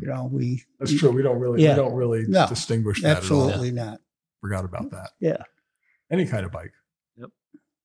[0.00, 1.10] You know, we That's true.
[1.10, 1.70] We don't really Yeah.
[1.70, 3.44] we don't really No, distinguish that at all.
[3.48, 4.00] absolutely not.
[4.40, 5.10] Forgot about that.
[5.20, 5.42] Yeah.
[6.10, 6.72] Any kind of bike.
[7.16, 7.30] Yep.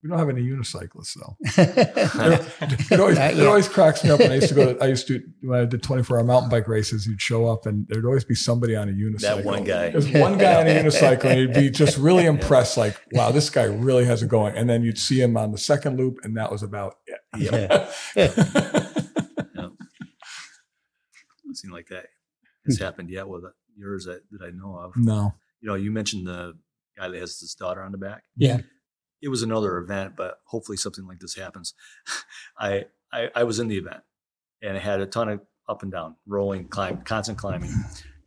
[0.03, 1.37] We don't have any unicyclists though.
[2.91, 5.07] it, always, it always cracks me up when I used to go to, I used
[5.07, 8.23] to, when I did 24 hour mountain bike races, you'd show up and there'd always
[8.23, 9.19] be somebody on a unicycle.
[9.21, 9.89] That one guy.
[9.89, 13.49] There's one guy on a unicycle and you'd be just really impressed, like, wow, this
[13.49, 14.55] guy really has it going.
[14.55, 16.97] And then you'd see him on the second loop and that was about
[17.33, 18.88] it.
[21.67, 22.07] Like that
[22.65, 22.83] has hmm.
[22.83, 23.43] happened yet with
[23.75, 24.93] yours that, that I know of.
[24.95, 25.33] no.
[25.61, 26.53] You know, you mentioned the
[26.97, 28.23] guy that has his daughter on the back.
[28.37, 28.59] Yeah.
[29.21, 31.73] it was another event, but hopefully something like this happens.
[32.57, 34.01] I, I I was in the event,
[34.61, 37.71] and it had a ton of up and down, rolling, climb, constant climbing.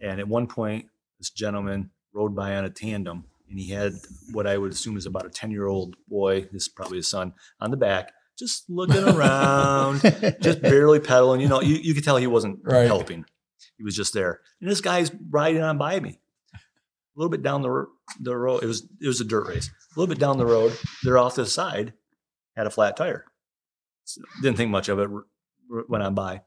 [0.01, 0.87] And at one point,
[1.19, 3.95] this gentleman rode by on a tandem, and he had
[4.33, 7.09] what I would assume is about a ten year old boy, this is probably his
[7.09, 10.01] son, on the back, just looking around,
[10.41, 11.41] just barely pedaling.
[11.41, 12.87] You know, you, you could tell he wasn't Right.
[12.87, 13.25] helping.
[13.77, 14.41] He was just there.
[14.61, 16.21] And this guy's riding on by me.
[16.55, 16.59] A
[17.17, 17.87] little bit down the
[18.21, 19.69] the road, it was it was a dirt race.
[19.69, 21.93] A little bit down the road, they're off to the side,
[22.57, 23.25] had a flat tire.
[24.05, 25.09] So, didn't think much of it.
[25.89, 26.41] Went on by.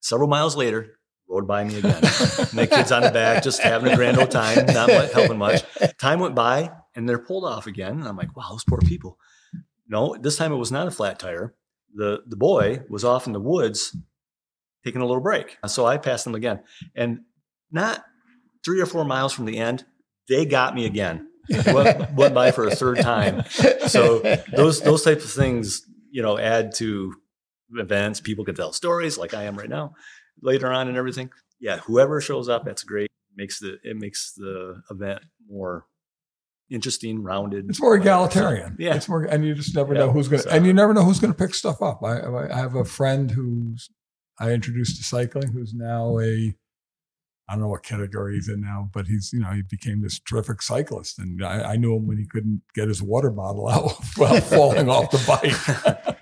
[0.00, 2.00] Several miles later, rode by me again.
[2.00, 5.62] the kids on the back, just having a grand old time, not helping much.
[5.98, 7.92] Time went by, and they're pulled off again.
[7.98, 9.18] And I'm like, wow, those poor people.
[9.88, 11.54] No, this time it was not a flat tire.
[11.94, 13.96] The the boy was off in the woods
[14.84, 15.58] taking a little break.
[15.66, 16.60] So I passed them again.
[16.94, 17.20] And
[17.70, 18.04] not
[18.64, 19.84] three or four miles from the end,
[20.28, 21.28] they got me again.
[21.66, 23.44] Went, went by for a third time.
[23.86, 24.18] So
[24.52, 27.14] those those types of things, you know, add to
[27.74, 28.20] events.
[28.20, 29.94] People can tell stories like I am right now
[30.42, 31.30] later on and everything.
[31.60, 33.08] Yeah, whoever shows up, that's great.
[33.36, 35.86] Makes the it makes the event more
[36.70, 37.66] interesting, rounded.
[37.68, 38.76] It's more egalitarian.
[38.78, 38.94] Yeah.
[38.96, 40.00] It's more, and you just never Yeah.
[40.00, 42.02] know who's going to, So- and you never know who's going to pick stuff up.
[42.02, 43.90] I, I I have a friend who's
[44.38, 46.54] I introduced to cycling, who's now a,
[47.48, 50.18] I don't know what category he's in now, but he's you know he became this
[50.18, 53.92] terrific cyclist, and I, I knew him when he couldn't get his water bottle out
[54.16, 56.16] while falling off the bike.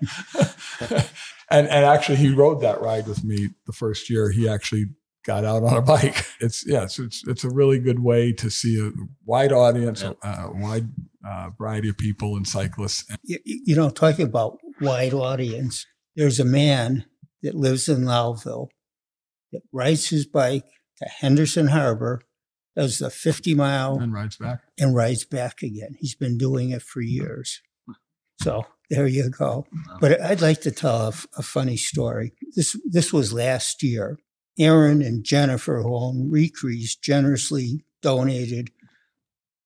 [1.51, 4.31] and and actually, he rode that ride with me the first year.
[4.31, 4.87] He actually
[5.25, 6.25] got out on a bike.
[6.41, 8.91] It's yes, it's it's a really good way to see a
[9.25, 10.13] wide audience, Yeah.
[10.23, 10.89] a wide
[11.27, 13.05] uh, variety of people and cyclists.
[13.23, 17.07] you, you know, talking about wide audience, there's a man
[17.43, 18.69] that lives in Lowville
[19.53, 20.65] that rides his bike
[20.99, 22.21] to Henderson Harbor,
[22.77, 24.61] does the 50 mile and rides back.
[24.79, 25.97] and rides back again.
[26.01, 27.61] He's been doing it for years.
[28.43, 29.67] So there you go.
[30.01, 32.33] But I'd like to tell a funny story.
[32.57, 34.19] This this was last year.
[34.59, 38.71] Aaron and Jennifer, who own Recrease, generously donated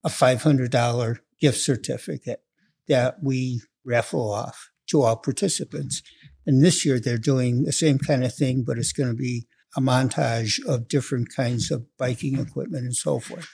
[0.04, 2.42] a five hundred dollar gift certificate
[2.88, 6.02] that we raffle off to all participants.
[6.46, 9.46] And this year they're doing the same kind of thing, but it's going to be
[9.76, 13.48] a montage of different kinds of biking equipment and so forth.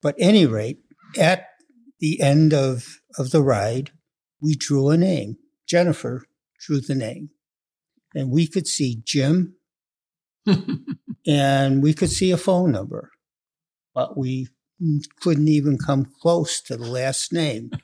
[0.00, 0.78] But any rate,
[1.18, 1.48] at
[1.98, 3.90] the end of, of the ride,
[4.40, 5.36] we drew a name.
[5.66, 6.26] Jennifer
[6.60, 7.30] drew the name.
[8.14, 9.56] And we could see Jim
[11.26, 13.10] and we could see a phone number,
[13.94, 14.48] but we
[15.20, 17.70] couldn't even come close to the last name.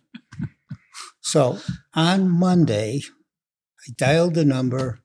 [1.25, 1.59] So
[1.95, 3.01] on Monday,
[3.87, 4.99] I dialed the number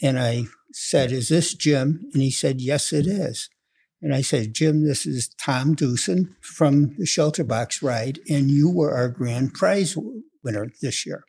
[0.00, 2.08] and I said, Is this Jim?
[2.12, 3.50] And he said, Yes, it is.
[4.00, 8.70] And I said, Jim, this is Tom Deuson from the Shelter Box Ride, and you
[8.70, 9.96] were our grand prize
[10.42, 11.24] winner this year.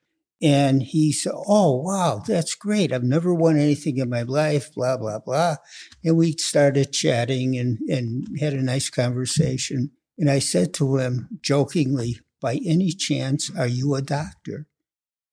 [0.46, 2.94] And he said, Oh, wow, that's great.
[2.94, 5.56] I've never won anything in my life, blah, blah, blah.
[6.04, 9.90] And we started chatting and, and had a nice conversation.
[10.20, 14.68] And I said to him jokingly, By any chance, are you a doctor?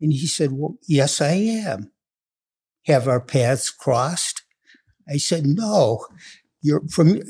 [0.00, 1.92] And he said, Well, yes, I am.
[2.86, 4.44] Have our paths crossed?
[5.06, 6.06] I said, No.
[6.62, 7.20] You're from,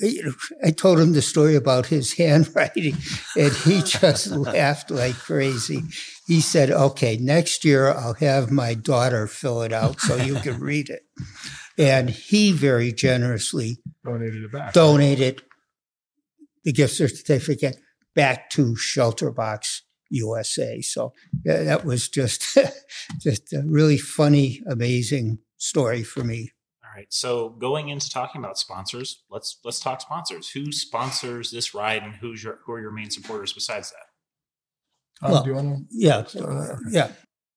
[0.65, 2.97] I told him the story about his handwriting
[3.37, 5.83] and he just laughed like crazy.
[6.27, 10.61] He said, okay, next year I'll have my daughter fill it out so you can
[10.71, 11.03] read it.
[11.79, 14.73] And he very generously Donated it back.
[14.75, 15.43] donated
[16.65, 17.79] the gift certificate
[18.15, 20.83] back to Shelter Box USA.
[20.83, 21.13] So
[21.45, 22.59] yeah, that was just,
[23.19, 26.51] just a really funny, amazing story for me.
[26.93, 27.07] All right.
[27.11, 30.51] So going into talking about sponsors, let's let's talk sponsors.
[30.51, 35.27] Who sponsors this ride, and who's your who are your main supporters besides that?
[35.27, 36.45] Tom, Well, do you want Yeah, to?
[36.47, 37.13] Uh, yeah.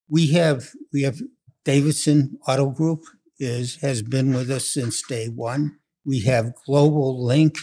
[0.10, 1.20] We have we have
[1.66, 3.02] Davidson Auto Group
[3.40, 5.78] is has been with us since day one.
[6.06, 7.56] We have Global Link,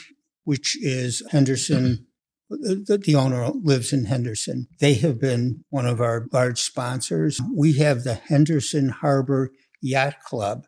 [0.44, 2.06] which is Henderson.
[2.50, 4.66] The, the owner lives in Henderson.
[4.78, 7.40] They have been one of our large sponsors.
[7.56, 10.64] We have the Henderson Harbor Yacht Club,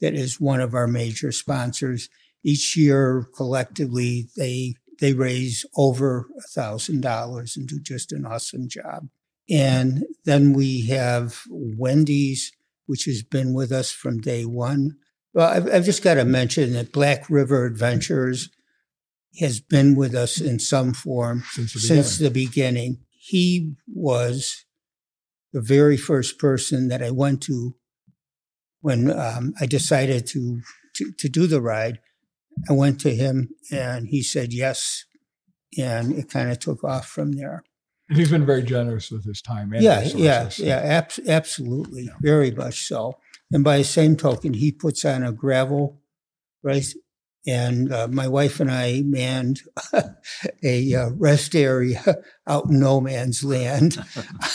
[0.00, 2.08] that is one of our major sponsors.
[2.44, 8.68] Each year, collectively, they they raise over a thousand dollars and do just an awesome
[8.68, 9.08] job.
[9.50, 12.52] And then we have Wendy's,
[12.86, 14.96] which has been with us from day one.
[15.32, 18.50] Well, I've, I've just got to mention that Black River Adventures
[19.38, 22.24] has been with us in some form since the since beginning.
[22.32, 22.98] the beginning.
[23.10, 24.64] He was
[25.52, 27.74] the very first person that I went to
[28.80, 30.60] when um, I decided to,
[30.96, 32.00] to to do the ride.
[32.68, 35.04] I went to him and he said yes,
[35.78, 37.62] and it kind of took off from there.
[38.08, 39.72] And he's been very generous with his time.
[39.72, 40.58] And yeah, resources.
[40.58, 43.18] yeah, yeah, abs- absolutely, very much so.
[43.52, 46.00] And by the same token, he puts on a gravel
[46.62, 46.96] race,
[47.46, 49.60] and uh, my wife and I manned
[50.62, 52.02] a uh, rest area
[52.46, 53.98] out in no man's land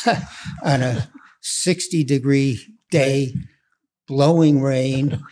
[0.63, 1.09] on a
[1.41, 2.59] sixty degree
[2.89, 3.33] day,
[4.07, 5.21] blowing rain.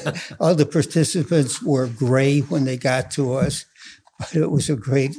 [0.40, 3.64] All the participants were gray when they got to us,
[4.18, 5.16] but it was a great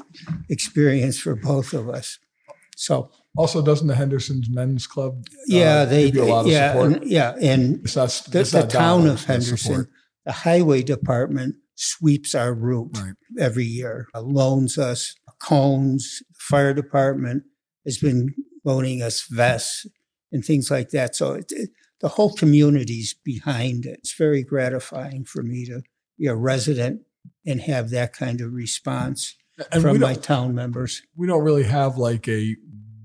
[0.49, 2.19] experience for both of us.
[2.75, 5.23] So Also, doesn't the Henderson's Men's Club?
[5.27, 6.91] uh, yeah, they, give you a lot of yeah, support.
[7.01, 9.89] and, yeah, and It's not, the, it's the town of Henderson, support.
[10.25, 13.13] the highway department sweeps our route Right.
[13.39, 16.21] every year, uh, loans us cones.
[16.29, 17.43] The fire department
[17.85, 18.33] has been
[18.63, 19.85] loaning us vests
[20.31, 21.15] and things like that.
[21.15, 21.69] So it, it,
[22.03, 23.99] the whole community's behind it.
[23.99, 25.81] It's very gratifying for me to
[26.19, 27.01] be a resident
[27.45, 29.37] and have that kind of response
[29.71, 31.01] And from my town members.
[31.15, 32.57] we don't really have like a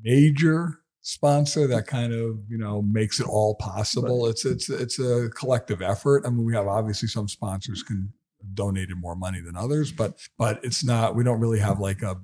[0.03, 4.27] major sponsor that kind of you know makes it all possible.
[4.27, 6.25] It's it's it's a collective effort.
[6.27, 8.13] I mean, we have obviously some sponsors can
[8.55, 11.15] donated more money than others, but but it's not.
[11.15, 12.21] We don't really have like a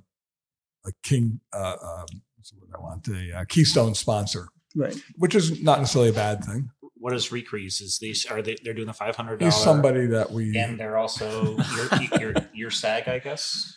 [0.85, 1.39] a king.
[1.53, 3.07] Uh, uh, what's the word I want?
[3.07, 4.97] A uh, keystone sponsor, Right.
[5.17, 6.71] which is not necessarily a bad thing.
[6.97, 7.81] What is Recrease?
[7.81, 8.57] Is these are they?
[8.65, 10.57] They're doing the five hundred He's somebody that we.
[10.57, 13.77] and they're also your your your SAG, I guess.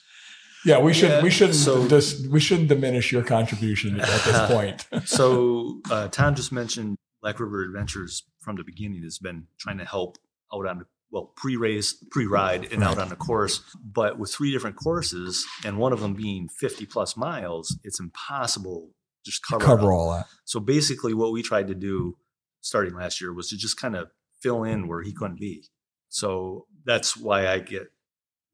[0.65, 4.47] Yeah, we should Yeah, we shouldn't so- dis, we shouldn't diminish your contribution at this
[4.51, 4.87] point.
[5.07, 9.85] so uh, Tom just mentioned Black River Adventures from the beginning has been trying to
[9.85, 10.17] help
[10.53, 13.61] out on the well pre-race, pre-ride, and out on the course.
[13.83, 18.89] But with three different courses and one of them being 50 plus miles, it's impossible
[18.89, 18.96] to
[19.27, 20.11] just cover, Cover all.
[20.13, 20.25] that.
[20.45, 22.17] So basically, what we tried to do
[22.61, 24.09] starting last year was to just kind of
[24.41, 25.65] fill in where he couldn't be.
[26.09, 27.87] So that's why I get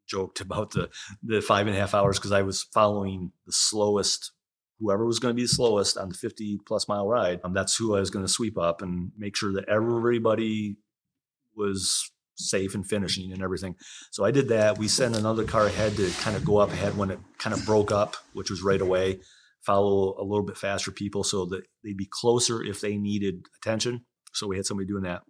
[0.07, 0.89] joked about the
[1.21, 4.31] the five and a half hours because I was following the slowest,
[4.79, 7.39] whoever was going to be the slowest on the 50 plus mile ride.
[7.43, 10.77] Um, that's who I was going to sweep up and make sure that everybody
[11.55, 13.75] was safe and finishing and everything.
[14.11, 14.79] So I did that.
[14.79, 17.63] We sent another car ahead to kind of go up ahead when it kind of
[17.63, 19.19] broke up, which was right away.
[19.65, 24.05] Follow a little bit faster people so that they'd be closer if they needed attention.
[24.33, 25.21] So we had somebody doing that.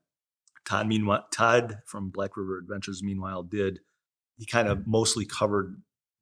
[0.66, 3.80] Todd, meanwhile, Todd from Black River Adventures, meanwhile, did
[4.38, 5.82] he kind of mostly covered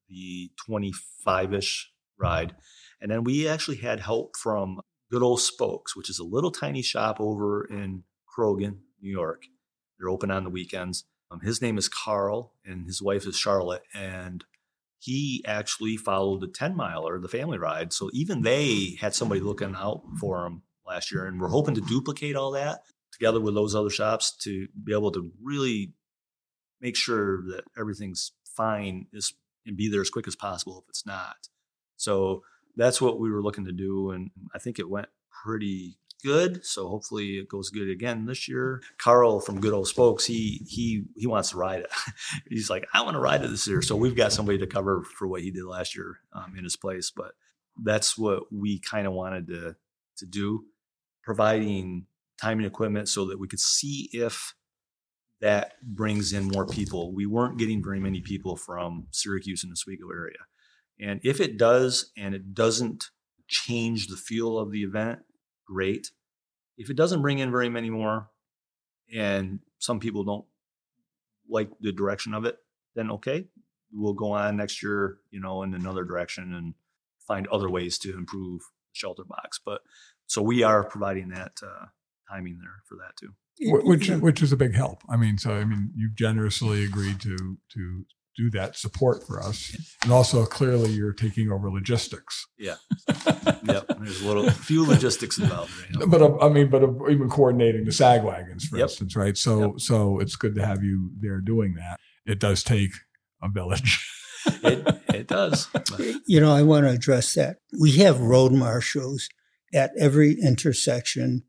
[0.10, 2.56] the 25 ish ride.
[3.00, 6.82] And then we actually had help from Good Old Spokes, which is a little tiny
[6.82, 9.44] shop over in Croghan, New York.
[9.98, 11.06] They're open on the weekends.
[11.30, 13.84] Um, his name is Carl, and his wife is Charlotte.
[13.94, 14.44] And
[15.02, 17.92] he actually followed the 10 miler, the family ride.
[17.92, 21.26] So even they had somebody looking out for him last year.
[21.26, 25.12] And we're hoping to duplicate all that together with those other shops to be able
[25.14, 25.94] to really
[26.80, 29.08] make sure that everything's fine
[29.66, 31.50] and be there as quick as possible if it's not.
[31.98, 32.44] So
[32.76, 34.12] that's what we were looking to do.
[34.12, 35.08] And I think it went
[35.44, 36.66] pretty good.
[36.66, 38.82] So hopefully it goes good again this year.
[38.98, 41.92] Carl from Good Old Spokes, he he he wants to ride it.
[42.50, 43.82] He's like, I want to ride it this year.
[43.82, 46.76] So we've got somebody to cover for what he did last year um, in his
[46.76, 47.12] place.
[47.16, 47.32] But
[47.84, 49.76] that's what we kind of wanted to
[50.18, 50.66] to do,
[51.24, 52.06] providing
[52.40, 54.56] time and equipment so that we could see if
[55.42, 57.14] that brings in more people.
[57.14, 60.38] We weren't getting very many people from Syracuse and Oswego area.
[61.00, 63.10] And if it does and it doesn't
[63.48, 65.20] change the feel of the event,
[65.72, 66.12] great.
[66.78, 68.30] If it doesn't bring in very many more
[69.14, 70.46] and some people don't
[71.50, 72.58] like the direction of it,
[72.96, 73.46] then okay,
[73.94, 76.74] we'll go on next year, you know, in another direction and
[77.20, 79.60] find other ways to improve the shelter box.
[79.64, 79.82] But
[80.28, 81.86] so we are providing that uh,
[82.30, 83.34] timing there for that too.
[83.64, 85.04] Which which is a big help.
[85.10, 88.06] I mean, so I mean, you've generously agreed to to
[88.38, 92.48] do that support for us, and also clearly you're taking over logistics.
[92.58, 92.76] Yeah.
[93.64, 93.86] yep.
[94.00, 95.72] There's a little few logistics involved.
[95.92, 96.08] You know?
[96.08, 98.84] But uh, I mean, but uh, even coordinating the sag wagons, for Yep.
[98.84, 99.38] instance, right?
[99.38, 102.00] So so it's good to have you there doing that.
[102.26, 102.92] It does take
[103.44, 104.00] a village.
[104.64, 105.68] it, it does.
[106.26, 107.58] You know, I want to address that.
[107.80, 109.28] We have road marshals
[109.74, 111.44] at every intersection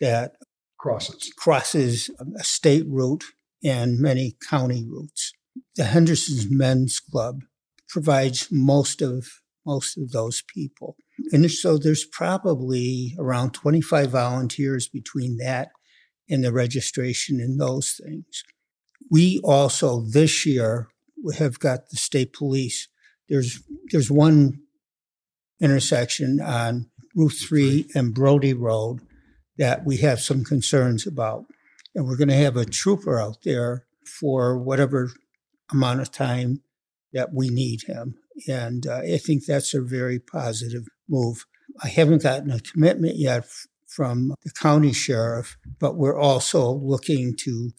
[0.00, 0.32] that
[0.78, 1.32] Crosses.
[1.36, 3.24] crosses a state route
[3.62, 5.32] and many county routes.
[5.76, 7.40] The Henderson's Men's Club
[7.88, 9.26] provides most of
[9.64, 10.96] most of those people.
[11.30, 15.70] And so there's probably around 25 volunteers between that
[16.28, 18.42] and the registration and those things.
[19.10, 20.88] We also this year
[21.38, 22.88] have got the state police.
[23.28, 24.62] There's there's one
[25.60, 29.00] intersection on Route 3 and Brody Road
[29.58, 31.44] that we have some concerns about.
[31.94, 33.84] And we're going to have a trooper out there
[34.20, 35.12] for whatever
[35.72, 36.62] amount of time
[37.12, 38.14] that we need him.
[38.48, 41.44] And uh, I think that's a very positive move.
[41.82, 47.34] I haven't gotten a commitment yet f- from the county sheriff, but we're also looking
[47.40, 47.70] to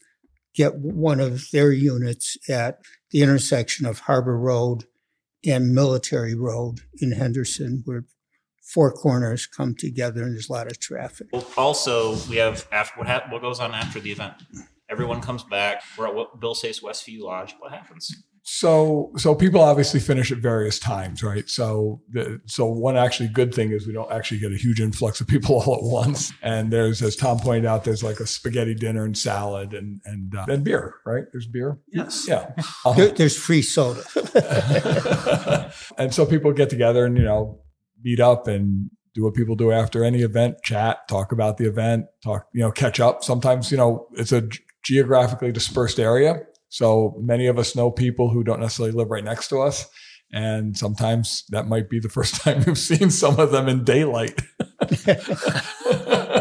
[0.54, 2.78] get one of their units at
[3.10, 4.84] the intersection of Harbor Road
[5.44, 8.04] and Military Road in Henderson, where
[8.62, 11.26] four corners come together and there's a lot of traffic.
[11.56, 14.34] Also, we have after what hap- what goes on after the event.
[14.90, 15.82] Everyone comes back.
[15.96, 17.54] We're at Bill says Westview Lodge.
[17.58, 18.14] What happens?
[18.46, 21.48] So, so people obviously finish at various times, right?
[21.48, 25.18] So, the, so one actually good thing is we don't actually get a huge influx
[25.22, 26.30] of people all at once.
[26.42, 30.34] And there's, as Tom pointed out, there's like a spaghetti dinner and salad and and
[30.36, 31.24] uh, and beer, right?
[31.32, 31.78] There's beer.
[31.88, 32.26] Yes.
[32.28, 32.50] Yeah.
[32.96, 34.04] There, there's free soda.
[35.98, 37.60] and so people get together and you know
[38.02, 42.06] meet up and do what people do after any event chat talk about the event
[42.22, 47.14] talk you know catch up sometimes you know it's a g- geographically dispersed area so
[47.20, 49.86] many of us know people who don't necessarily live right next to us
[50.32, 54.40] and sometimes that might be the first time we've seen some of them in daylight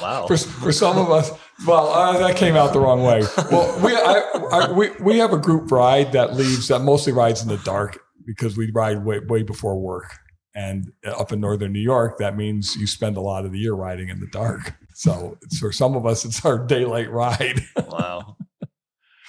[0.00, 0.26] Wow.
[0.26, 1.30] for, for some of us,
[1.66, 3.22] well, uh, that came out the wrong way.
[3.50, 7.42] Well, we I, I, we we have a group ride that leaves that mostly rides
[7.42, 10.18] in the dark because we ride way way before work.
[10.54, 13.74] And up in northern New York, that means you spend a lot of the year
[13.74, 14.74] riding in the dark.
[14.98, 17.60] So for some of us, it's our daylight ride.
[17.88, 18.36] wow.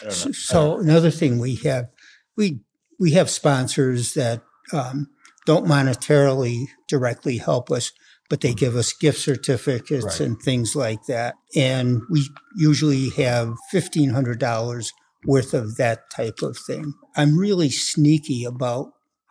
[0.09, 1.89] So, so another thing we have,
[2.35, 2.61] we
[2.99, 4.41] we have sponsors that
[4.73, 5.09] um,
[5.45, 7.91] don't monetarily directly help us,
[8.31, 10.19] but they give us gift certificates Right.
[10.21, 11.35] and things like that.
[11.55, 14.91] And we usually have fifteen hundred dollars
[15.27, 16.93] worth of that type of thing.
[17.15, 18.87] I'm really sneaky about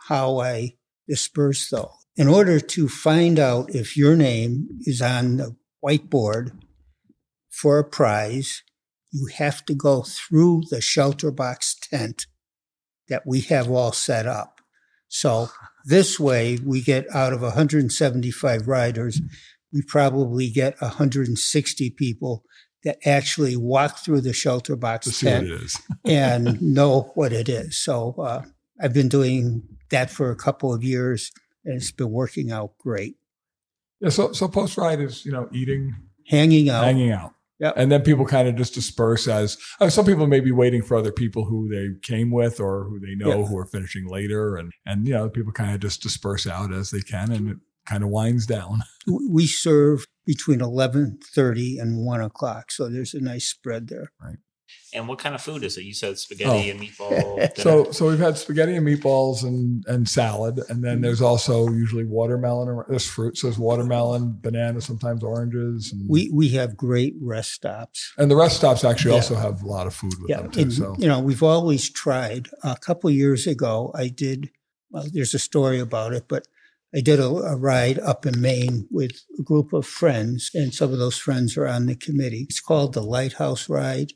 [0.09, 0.75] how I
[1.09, 1.91] disperse though.
[2.17, 6.53] In order to find out if your name is on the whiteboard
[7.51, 8.63] for a prize,
[9.11, 12.27] you have to go through the shelter box tent
[13.09, 14.61] that we have all set up.
[15.09, 15.49] So
[15.85, 19.21] this way we get out of 175 riders,
[19.73, 22.45] we probably get 160 people
[22.85, 25.51] that actually walk through the shelter box tent
[26.05, 27.83] and know what it is.
[27.83, 28.43] So uh,
[28.81, 31.33] I've been doing that for a couple of years
[31.65, 33.17] and it's been working out great.
[34.01, 34.11] Yeah.
[34.11, 35.95] So so post ride is you know eating,
[36.27, 36.85] Hanging out.
[36.85, 37.33] hanging out.
[37.59, 37.73] Yeah.
[37.75, 40.97] And then people kind of just disperse as uh, some people may be waiting for
[40.97, 43.47] other people who they came with or who they know Yeah.
[43.47, 46.91] who are finishing later, and and you know people kind of just disperse out as
[46.91, 48.83] they can, and it kind of winds down.
[49.31, 54.13] we serve between 11.30 and 1 o'clock so there's a nice spread there
[54.95, 55.85] And what kind of food is it?
[55.85, 56.73] You said spaghetti Oh.
[56.73, 57.57] and meatball.
[57.59, 61.03] So so we've had spaghetti and meatballs and and salad, and then mm-hmm.
[61.03, 62.69] there's also usually watermelon.
[62.69, 65.93] Or, there's fruit, so there's watermelon, banana, sometimes oranges.
[65.93, 69.17] And, we we have great rest stops and the rest stops actually Yeah.
[69.17, 70.61] also have a lot of food with yeah them too.
[70.61, 74.51] and, So you know we've always tried a couple years ago i did
[74.91, 76.47] well there's a story about it but
[76.95, 80.93] i did a, a ride up in maine with a group of friends and some
[80.93, 84.13] of those friends are on the committee it's called the lighthouse ride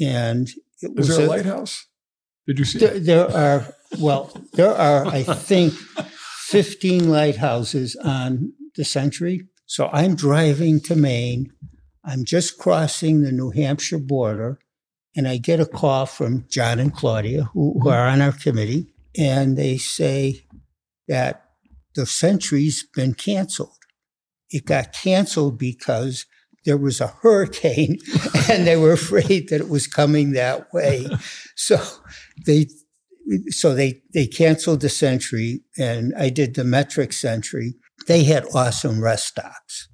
[0.00, 0.48] and
[0.82, 1.86] it is was there a lighthouse?
[2.46, 2.78] Did you see?
[2.78, 5.74] There, are, well, there are, I think,
[6.46, 9.48] 15 lighthouses on the century.
[9.66, 11.52] So I'm driving to Maine.
[12.04, 14.60] I'm just crossing the New Hampshire border,
[15.16, 17.88] and I get a call from John and Claudia, who, who mm-hmm.
[17.88, 20.44] are on our committee, and they say
[21.08, 21.46] that
[21.96, 23.72] the century's been canceled.
[24.50, 26.26] It got canceled because
[26.66, 27.98] there was a hurricane
[28.50, 31.06] and they were afraid that it was coming that way.
[31.58, 31.80] So
[32.46, 32.66] they
[33.48, 37.74] so they they canceled the century and I did the metric century.
[38.06, 39.88] They had awesome rest stops.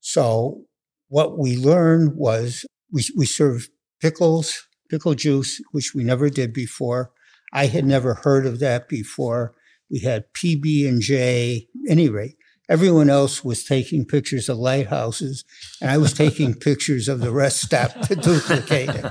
[0.00, 0.64] So
[1.08, 7.10] what we learned was we we served pickles, pickle juice, which we never did before.
[7.52, 9.54] I had never heard of that before.
[9.90, 11.66] We had PB and J.
[11.88, 12.36] Any rate,
[12.68, 15.44] everyone else was taking pictures of lighthouses,
[15.80, 19.04] and I was taking pictures of the rest stop to duplicate it.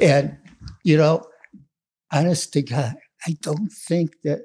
[0.00, 0.38] And
[0.82, 1.24] you know,
[2.12, 2.94] honest to God,
[3.26, 4.40] I don't think that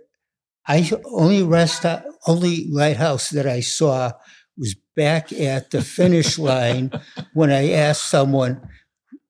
[0.68, 1.86] I only rest
[2.28, 4.12] only lighthouse that I saw
[4.58, 6.92] was back at the finish line
[7.34, 8.62] when I asked someone,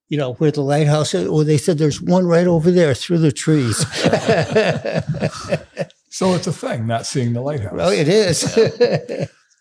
[0.09, 1.29] you know, where the lighthouse is.
[1.29, 3.85] Well, they said there's one right over there through the trees.
[6.09, 7.73] So it's a thing, not seeing the lighthouse.
[7.73, 8.39] well, it is.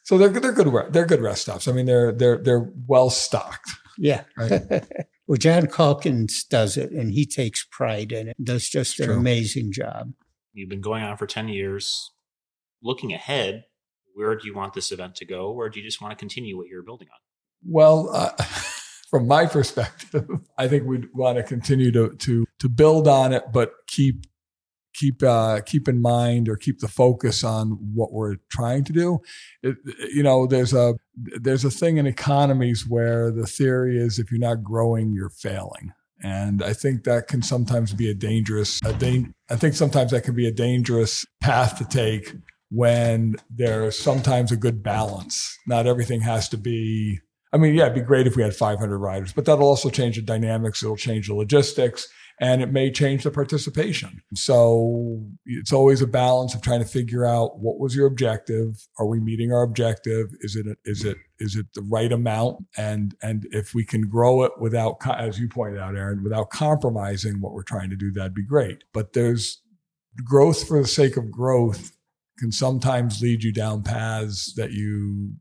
[0.08, 1.68] So they're they're good re- they're good rest stops.
[1.68, 3.68] I mean they're they're they're well stocked.
[3.98, 4.24] yeah.
[4.38, 4.62] Right.
[5.26, 8.36] well, John Calkins does it, and he takes pride in it.
[8.42, 9.16] Does just an True.
[9.18, 10.14] amazing job.
[10.54, 12.10] You've been going on for 10 years.
[12.82, 13.64] Looking ahead,
[14.14, 15.52] where do you want this event to go?
[15.52, 17.18] Or do you just want to continue what you're building on?
[17.70, 18.30] Well, uh,
[19.10, 20.26] from my perspective,
[20.56, 24.24] I think we'd want to continue to to to build on it, but keep
[24.98, 29.20] keep uh, keep in mind or keep the focus on what we're trying to do.
[29.62, 29.76] It,
[30.12, 34.40] you know, there's a there's a thing in economies where the theory is if you're
[34.40, 35.92] not growing, you're failing.
[36.20, 40.24] And I think that can sometimes be a dangerous, a da- I think sometimes that
[40.24, 42.34] can be a dangerous path to take
[42.70, 45.56] when there's sometimes a good balance.
[45.68, 47.20] Not everything has to be,
[47.52, 50.16] I mean, yeah, it'd be great if we had 500 riders, but that'll also change
[50.16, 50.82] the dynamics.
[50.82, 52.08] It'll change the logistics
[52.40, 54.22] and it may change the participation.
[54.34, 58.86] So it's always a balance of trying to figure out what was your objective?
[58.98, 60.28] Are we meeting our objective?
[60.40, 62.64] Is it is it is it the right amount?
[62.76, 67.40] And and if we can grow it without, as you pointed out, Aaron, without compromising
[67.40, 68.84] what we're trying to do, that'd be great.
[68.92, 69.60] But there's
[70.24, 71.92] growth for the sake of growth
[72.38, 75.32] can sometimes lead you down paths that you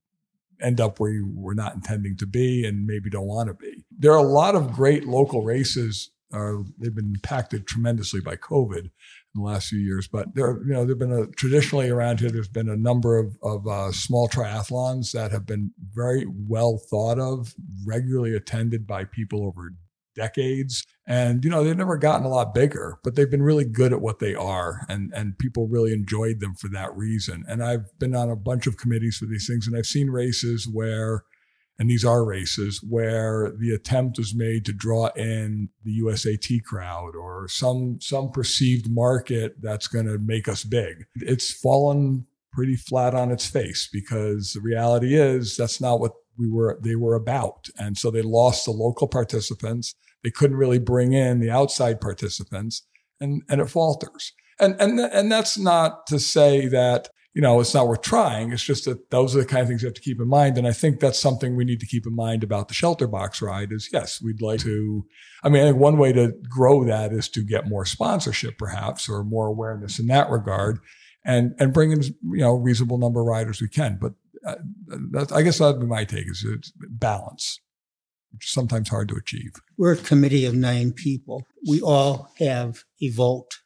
[0.59, 3.85] end up where you were not intending to be and maybe don't want to be.
[3.95, 8.85] There are a lot of great local races are they've been impacted tremendously by COVID
[8.85, 8.91] in
[9.35, 10.07] the last few years.
[10.07, 12.29] But there, you know, there've been a traditionally around here.
[12.29, 17.19] There's been a number of of uh, small triathlons that have been very well thought
[17.19, 17.53] of,
[17.85, 19.73] regularly attended by people over
[20.17, 20.85] decades.
[21.07, 24.01] And you know, they've never gotten a lot bigger, but they've been really good at
[24.01, 27.45] what they are, and and people really enjoyed them for that reason.
[27.47, 30.67] And I've been on a bunch of committees for these things, and I've seen races
[30.67, 31.23] where
[31.79, 37.15] and these are races where the attempt is made to draw in the USAT crowd
[37.15, 41.05] or some some perceived market that's going to make us big.
[41.15, 46.49] It's fallen pretty flat on its face because the reality is that's not what we
[46.49, 47.67] were they were about.
[47.77, 49.93] And so they lost the local participants.
[50.23, 52.87] They couldn't really bring in the outside participants
[53.19, 54.33] and and it falters.
[54.59, 58.51] And and and that's not to say that you know, it's not worth trying.
[58.51, 60.57] It's just that those are the kind of things you have to keep in mind.
[60.57, 63.43] And I think that's something we need to keep in mind about the shelter box
[63.43, 65.05] ride is yes, we'd like to,
[65.43, 69.07] I mean, I think one way to grow that is to get more sponsorship perhaps
[69.07, 70.79] or more awareness in that regard
[71.23, 73.99] and, and bring in, you know, reasonable number of riders we can.
[74.01, 74.13] But
[74.43, 77.59] uh, I guess that'd be my take is it's balance,
[78.31, 79.51] which is sometimes hard to achieve.
[79.77, 81.43] We're a committee of nine people.
[81.69, 83.59] We all have a vote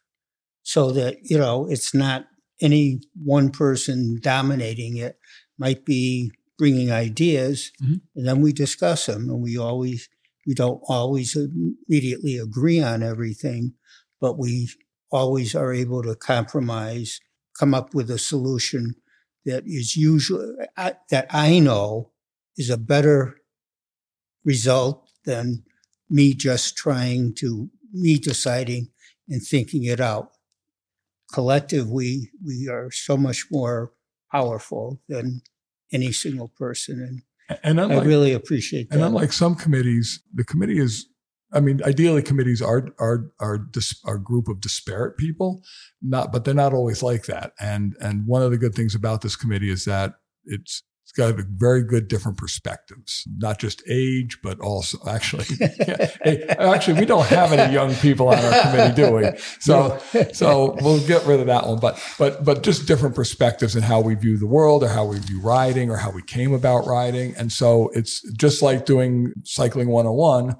[0.62, 2.26] so that, you know, it's not
[2.62, 5.18] any one person dominating it
[5.58, 7.94] might be bringing ideas mm-hmm.
[8.14, 10.08] and then we discuss them and we always
[10.46, 13.74] we don't always immediately agree on everything
[14.20, 14.68] but we
[15.10, 17.20] always are able to compromise
[17.58, 18.94] come up with a solution
[19.44, 20.54] that is usually
[21.10, 22.10] that i know
[22.56, 23.36] is a better
[24.44, 25.62] result than
[26.08, 28.88] me just trying to me deciding
[29.28, 30.32] and thinking it out
[31.32, 33.92] collective, we we are so much more
[34.30, 35.42] powerful than
[35.92, 37.22] any single person.
[37.48, 38.96] And, and unlike, I really appreciate that.
[38.96, 41.06] And unlike some committees, the committee is
[41.52, 45.62] I mean, ideally, committees are are are dis, are a group of disparate people,
[46.00, 47.52] not, but they're not always like that.
[47.60, 50.14] And and one of the good things about this committee is that
[50.44, 50.82] it's
[51.14, 57.04] it's got very good different perspectives, not just age, but also actually, yeah, actually, we
[57.04, 59.30] don't have any young people on our committee, do we?
[59.60, 59.98] So,
[60.32, 61.80] so we'll get rid of that one.
[61.80, 65.18] But, but, but just different perspectives in how we view the world or how we
[65.18, 67.34] view riding or how we came about riding.
[67.36, 70.56] And so it's just like doing cycling 101.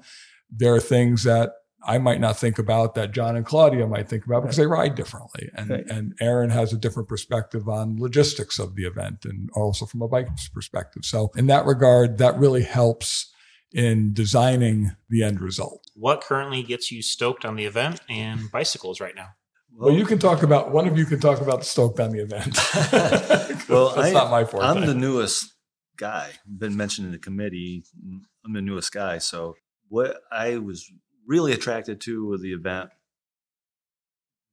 [0.51, 1.53] There are things that
[1.85, 4.95] I might not think about that John and Claudia might think about because they ride
[4.95, 5.49] differently.
[5.55, 5.85] And, right.
[5.89, 10.07] and Aaron has a different perspective on logistics of the event and also from a
[10.07, 11.03] bike's perspective.
[11.03, 13.31] So in that regard, that really helps
[13.73, 15.85] in designing the end result.
[15.95, 19.29] What currently gets you stoked on the event and bicycles right now?
[19.75, 22.19] Well, you can talk about one of you can talk about the stoked on the
[22.19, 22.55] event.
[23.69, 24.65] well, that's I, not my forte.
[24.65, 25.51] I'm the newest
[25.97, 26.29] guy.
[26.45, 27.83] Been mentioned in the committee.
[28.45, 29.55] I'm the newest guy, so
[29.89, 30.89] what I was
[31.27, 32.89] really attracted to with the event,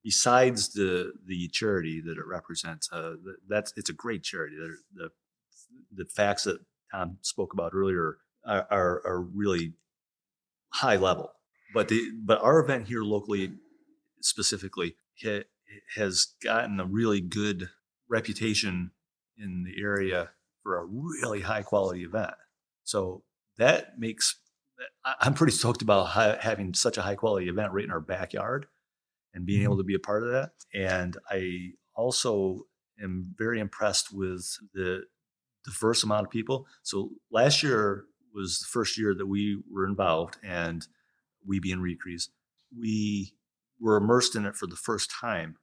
[0.03, 3.13] besides the the charity that it represents, uh,
[3.47, 4.55] that's it's a great charity.
[4.55, 5.09] The, the,
[6.03, 6.59] the facts that
[6.91, 9.73] Tom spoke about earlier are, are, are really
[10.73, 11.31] high level,
[11.73, 13.53] but the but our event here locally,
[14.21, 15.41] specifically, ha,
[15.95, 17.69] has gotten a really good
[18.09, 18.91] reputation
[19.37, 20.31] in the area
[20.63, 22.33] for a really high quality event.
[22.83, 23.23] So
[23.57, 24.40] that makes
[25.19, 28.67] I'm pretty stoked about having such a high quality event right in our backyard
[29.33, 29.65] and being mm-hmm.
[29.65, 30.51] able to be a part of that.
[30.73, 32.65] And I also
[33.01, 35.03] am very impressed with the
[35.65, 36.67] diverse amount of people.
[36.83, 40.85] So last year was the first year that we were involved, and
[41.45, 42.29] we being Recrees,
[42.77, 43.33] we
[43.79, 45.57] were immersed in it for the first time.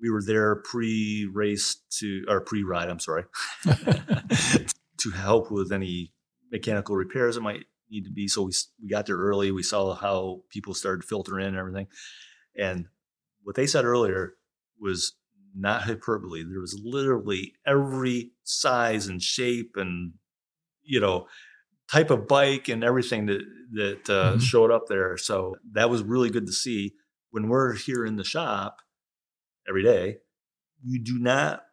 [0.00, 2.88] We were there pre-race to or pre-ride.
[2.88, 3.24] I'm sorry,
[3.64, 6.12] to help with any
[6.50, 8.28] mechanical repairs that might need to be.
[8.28, 9.50] So we we got there early.
[9.52, 11.88] We saw how people started filtering in and everything.
[12.56, 12.88] And
[13.42, 14.34] what they said earlier,
[14.80, 15.14] was
[15.54, 16.42] not hyperbole.
[16.44, 20.14] There was literally every size and shape and
[20.82, 21.28] you know
[21.90, 24.40] type of bike and everything that that uh, Mhm.
[24.40, 25.16] showed up there.
[25.16, 26.94] So that was really good to see.
[27.30, 28.78] When we're here in the shop
[29.68, 30.18] every day,
[30.82, 31.64] you do not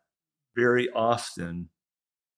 [0.55, 1.69] very often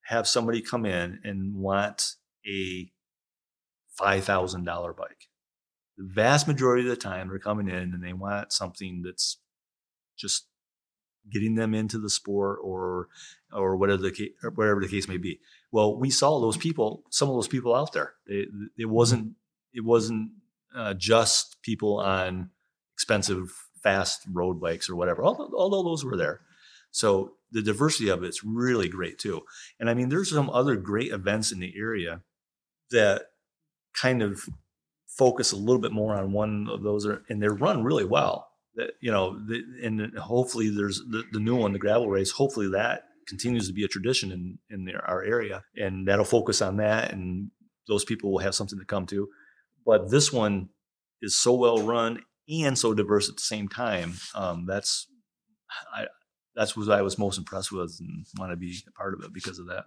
[0.06, 2.16] have somebody come in and want
[2.48, 2.92] a
[3.98, 5.30] five thousand dollar bike.
[5.98, 9.38] The vast majority of the time, they're coming in and they want something that's
[10.18, 10.48] just
[11.32, 13.08] getting them into the sport or
[13.52, 15.40] or whatever the case, whatever the case may be.
[15.72, 18.14] Well, we saw those people, some of those people out there.
[18.26, 19.34] It, it wasn't
[19.74, 20.32] it wasn't
[20.76, 22.50] uh, just people on
[22.96, 25.24] expensive fast road bikes or whatever.
[25.24, 26.42] Although, although those were there,
[26.92, 29.42] so the diversity of it's really great too.
[29.80, 32.22] And I mean, there's some other great events in the area
[32.92, 33.28] that
[34.00, 34.42] kind of
[35.08, 38.50] focus a little bit more on one of those, are, and they're run really well.
[38.76, 42.32] That you know, the, and hopefully there's the, the new one, the gravel race.
[42.32, 46.62] Hopefully that continues to be a tradition in in their, our area, and that'll focus
[46.62, 47.52] on that, and
[47.88, 49.28] those people will have something to come to.
[49.86, 50.70] But this one
[51.22, 54.14] is so well run and so diverse at the same time.
[54.36, 55.08] Um, that's
[55.94, 56.08] I
[56.56, 59.34] that's what I was most impressed with and want to be a part of it
[59.34, 59.86] because of that.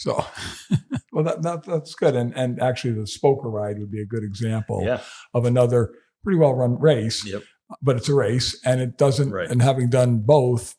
[0.00, 0.24] So,
[1.12, 2.16] well, that, that that's good.
[2.16, 5.00] And and actually, the Spoker ride would be a good example Yeah.
[5.34, 5.92] of another
[6.24, 7.24] pretty well run race.
[7.26, 7.42] Yep.
[7.82, 9.30] But it's a race, and it doesn't.
[9.30, 9.48] Right.
[9.50, 10.74] And having done both,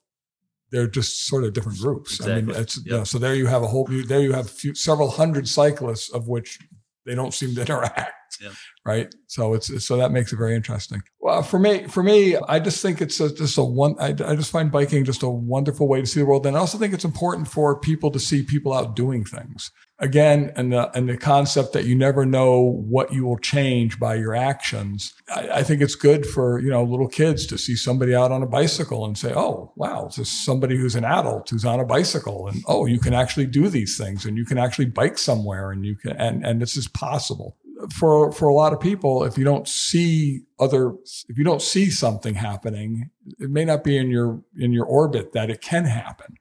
[0.71, 2.19] they're just sort of different groups.
[2.19, 2.61] I mean, Exactly.
[2.63, 2.97] it's you Yep.
[2.97, 3.87] know, so there you have a whole.
[3.91, 6.57] you- There you have few, several hundred cyclists of which
[7.05, 8.13] they don't seem to interact.
[8.41, 8.53] Yep.
[8.85, 9.15] Right.
[9.27, 11.01] So it's so that makes it very interesting.
[11.31, 13.95] Well, for me, for me, I just think it's a, just a one.
[14.01, 16.59] I, I just find biking just a wonderful way to see the world, and I
[16.59, 20.91] also think it's important for people to see people out doing things again, and the
[20.91, 25.13] and the concept that you never know what you will change by your actions.
[25.33, 28.43] I, I think it's good for you know little kids to see somebody out on
[28.43, 31.85] a bicycle and say, "Oh, wow, this is somebody who's an adult who's on a
[31.85, 35.71] bicycle, and oh, you can actually do these things, and you can actually bike somewhere,
[35.71, 37.55] and you can, and and this is possible."
[37.89, 40.93] For for a lot of people, if you don't see other,
[41.27, 43.09] if you don't see something happening,
[43.39, 46.35] it may not be in your in your orbit that it can happen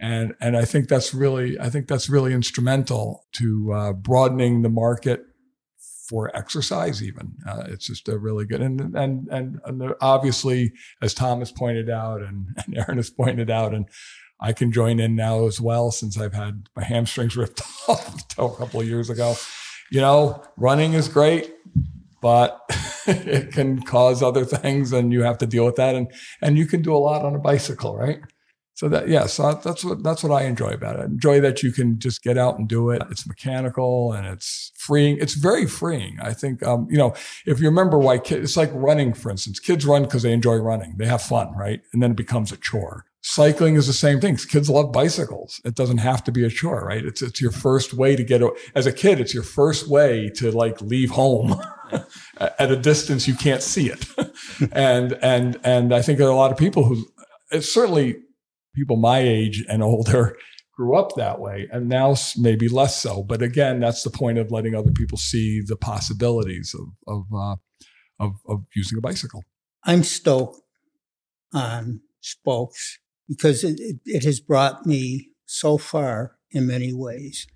[0.00, 4.70] and and I think that's really I think that's really instrumental to uh, broadening the
[4.70, 5.22] market
[6.08, 7.02] for exercise.
[7.02, 10.72] Even uh, it's just a really good and and and, and obviously,
[11.02, 13.86] as Thomas pointed out and, and Aaron has pointed out, and
[14.40, 18.48] I can join in now as well since I've had my hamstrings ripped off a
[18.48, 19.36] couple of years ago.
[19.90, 21.52] You know, running is great,
[22.20, 22.60] but
[23.06, 25.94] it can cause other things, and you have to deal with that.
[25.94, 28.20] And and you can do a lot on a bicycle, right?
[28.80, 31.00] So that yes, so that's what that's what I enjoy about it.
[31.00, 33.02] I enjoy that you can just get out and do it.
[33.10, 35.18] It's mechanical and it's freeing.
[35.20, 36.16] It's very freeing.
[36.22, 37.12] I think um, you know
[37.44, 39.60] if you remember why kids, it's like running, for instance.
[39.60, 40.94] Kids run because they enjoy running.
[40.96, 41.82] They have fun, right?
[41.92, 43.04] And then it becomes a chore.
[43.22, 44.36] Cycling is the same thing.
[44.36, 45.60] Kids love bicycles.
[45.64, 47.04] It doesn't have to be a chore, right?
[47.04, 48.40] It's it's your first way to get
[48.74, 49.20] as a kid.
[49.20, 51.60] It's your first way to like leave home
[52.38, 54.06] at a distance you can't see it,
[54.72, 57.06] and and and I think there are a lot of people who
[57.60, 58.16] certainly
[58.74, 60.36] people my age and older
[60.76, 64.50] grew up that way and now maybe less so but again that's the point of
[64.50, 67.56] letting other people see the possibilities of of uh,
[68.18, 69.42] of, of using a bicycle
[69.84, 70.60] I'm stoked
[71.52, 72.98] on spokes
[73.30, 77.46] because it, it, has brought me so far in many ways.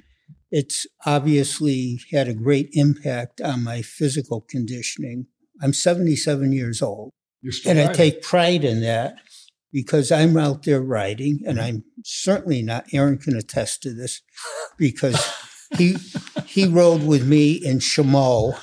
[0.53, 5.27] It's obviously had a great impact on my physical conditioning.
[5.61, 7.11] I'm 77 years old,
[7.67, 9.17] and I take pride in that
[9.73, 12.87] because I'm out there riding, and I'm certainly not.
[12.93, 14.23] Aaron can attest to this
[14.79, 15.19] because
[15.77, 15.97] he
[16.47, 18.55] he rode with me in Chaumont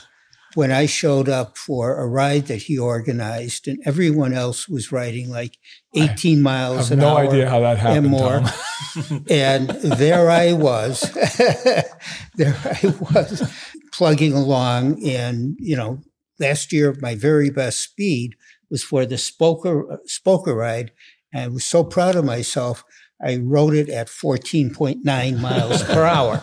[0.56, 5.30] when I showed up for a ride that he organized, and everyone else was riding
[5.30, 5.58] like
[5.96, 8.42] 18 I miles have an no hour idea how that happened and more.
[9.30, 11.02] And there I was,
[12.36, 13.50] there I was
[13.94, 15.06] plugging along.
[15.06, 16.02] And, you know,
[16.40, 18.36] last year, my very best speed
[18.70, 20.92] was for the Spoker, Spoker ride.
[21.34, 22.84] And I was so proud of myself.
[23.24, 26.42] I rode it at 14.9 miles per hour.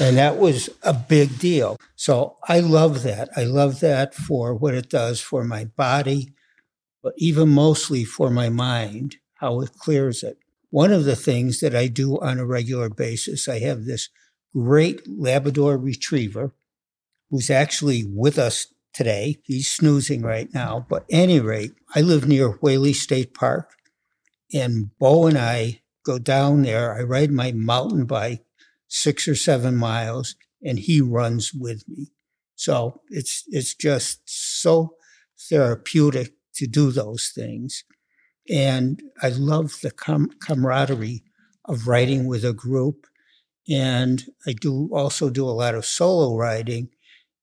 [0.00, 1.78] And that was a big deal.
[1.96, 3.30] So I love that.
[3.36, 6.32] I love that for what it does for my body,
[7.02, 10.38] but even mostly for my mind, how it clears it
[10.70, 14.08] one of the things that I do on a regular basis, I have this
[14.54, 16.52] great Labrador retriever
[17.28, 19.38] who's actually with us today.
[19.44, 20.86] He's snoozing right now.
[20.88, 23.72] But any rate, I live near Wehle State Park,
[24.52, 26.94] and Bo and I go down there.
[26.94, 28.44] I ride my mountain bike
[28.88, 32.12] six or seven miles, and he runs with me.
[32.56, 34.96] So it's it's just so
[35.48, 37.84] therapeutic to do those things.
[38.50, 41.22] And I love the com- camaraderie
[41.66, 43.06] of riding with a group.
[43.68, 46.88] And I do also do a lot of solo riding.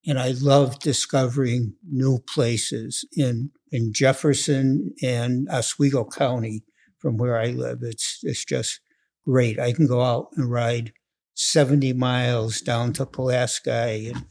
[0.06, 6.64] And I love discovering new places in, in Jefferson and Oswego County
[7.00, 7.80] from where I live.
[7.82, 8.80] It's, it's just
[9.26, 9.60] great.
[9.60, 10.94] I can go out and ride
[11.36, 14.26] 70 miles down to Pulaski and,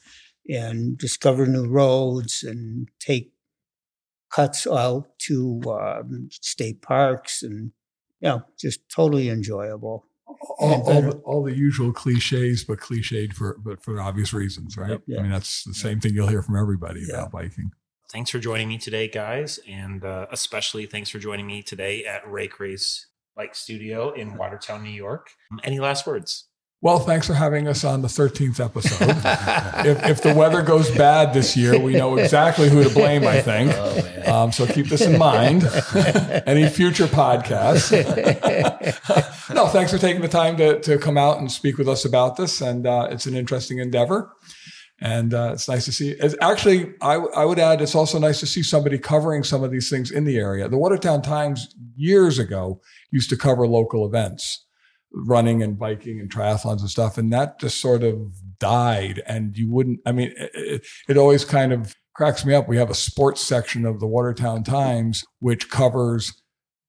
[0.49, 3.33] and discover new roads and take
[4.33, 7.73] cuts out to um, state parks and,
[8.21, 10.07] you know, just totally enjoyable.
[10.59, 15.01] All, all, the, all the usual cliches, but cliched for but for obvious reasons, right?
[15.07, 15.21] Yeah.
[15.21, 17.19] I mean, that's the same thing you'll hear from everybody Yeah.
[17.21, 17.71] about biking.
[18.13, 22.29] Thanks for joining me today, guys, and uh, especially thanks for joining me today at
[22.31, 25.31] Rake Race Bike Studio in Watertown, New York.
[25.51, 26.47] Um, Any last words?
[26.83, 29.09] Well, thanks for having us on the 13th episode.
[29.87, 33.41] if, if the weather goes bad this year, we know exactly who to blame, I
[33.41, 33.73] think.
[33.75, 34.29] Oh, man.
[34.29, 35.65] Um, so keep this in mind.
[36.47, 37.91] Any future podcasts.
[39.55, 42.37] no, thanks for taking the time to, to come out and speak with us about
[42.37, 42.61] this.
[42.61, 44.31] And uh, it's an interesting endeavor.
[45.01, 46.11] And uh, it's nice to see.
[46.11, 49.71] It's actually, I, I would add, it's also nice to see somebody covering some of
[49.71, 50.69] these things in the area.
[50.69, 52.81] The Watertown Times years ago
[53.11, 54.65] used to cover local events,
[55.13, 57.19] running and biking and triathlons and stuff.
[57.19, 59.23] And that just sort of died.
[59.27, 62.67] And you wouldn't, I mean, it, it, always kind of cracks me up.
[62.67, 66.33] We have a sports section of the Watertown Times, which covers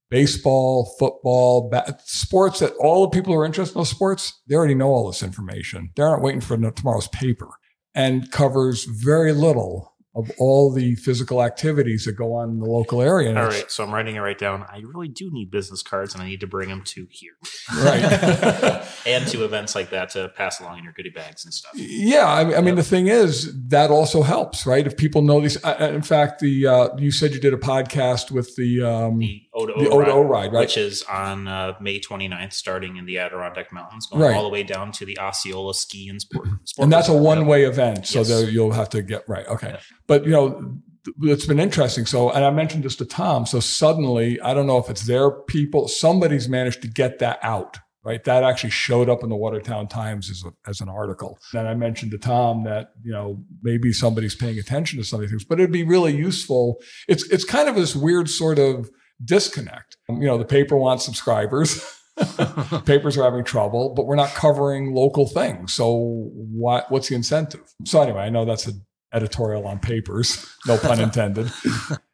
[0.10, 4.56] baseball, football, ba- sports that all the people who are interested in those sports, they
[4.56, 5.90] already know all this information.
[5.98, 7.50] They aren't waiting for tomorrow's paper
[7.98, 13.04] and covers very little of all the physical activities that go on in the local
[13.04, 13.30] area.
[13.30, 14.64] And All so I'm writing it right down.
[14.64, 17.34] I really do need business cards, and I need to bring them to here,
[17.76, 18.02] Right.
[19.06, 21.72] and to events like that to pass along in your goodie bags and stuff.
[21.76, 24.88] Yeah, I, I mean, the thing is that also helps, right?
[24.88, 28.32] If people know these, uh, in fact, the uh, you said you did a podcast
[28.32, 30.62] with the um, The O to the O to O ride, right?
[30.62, 34.36] which is on uh, May 29th, starting in the Adirondack Mountains, going Right.
[34.36, 36.48] all the way down to the Osceola Ski and Sport.
[36.66, 38.28] sport and that's a one way event, so Yes.
[38.30, 39.48] there you'll have to get right.
[39.48, 39.80] Okay, Yeah.
[40.08, 40.78] but you know.
[41.22, 42.06] It's been interesting.
[42.06, 43.46] So, and I mentioned this to Tom.
[43.46, 47.78] So suddenly, I don't know if it's their people, somebody's managed to get that out,
[48.04, 48.22] right?
[48.26, 51.40] That actually showed up in the Watertown Times as, a, as an article.
[51.54, 55.22] And I mentioned to Tom that, you know, maybe somebody's paying attention to some of
[55.22, 56.82] these things, but it'd be really useful.
[57.08, 58.90] It's, it's kind of this weird sort of
[59.24, 59.98] disconnect.
[60.10, 61.84] You know, the paper wants subscribers.
[62.86, 65.74] Papers are having trouble, but we're not covering local things.
[65.74, 67.62] So what, what's the incentive?
[67.86, 71.52] So anyway, I know that's an editorial on papers, no pun intended.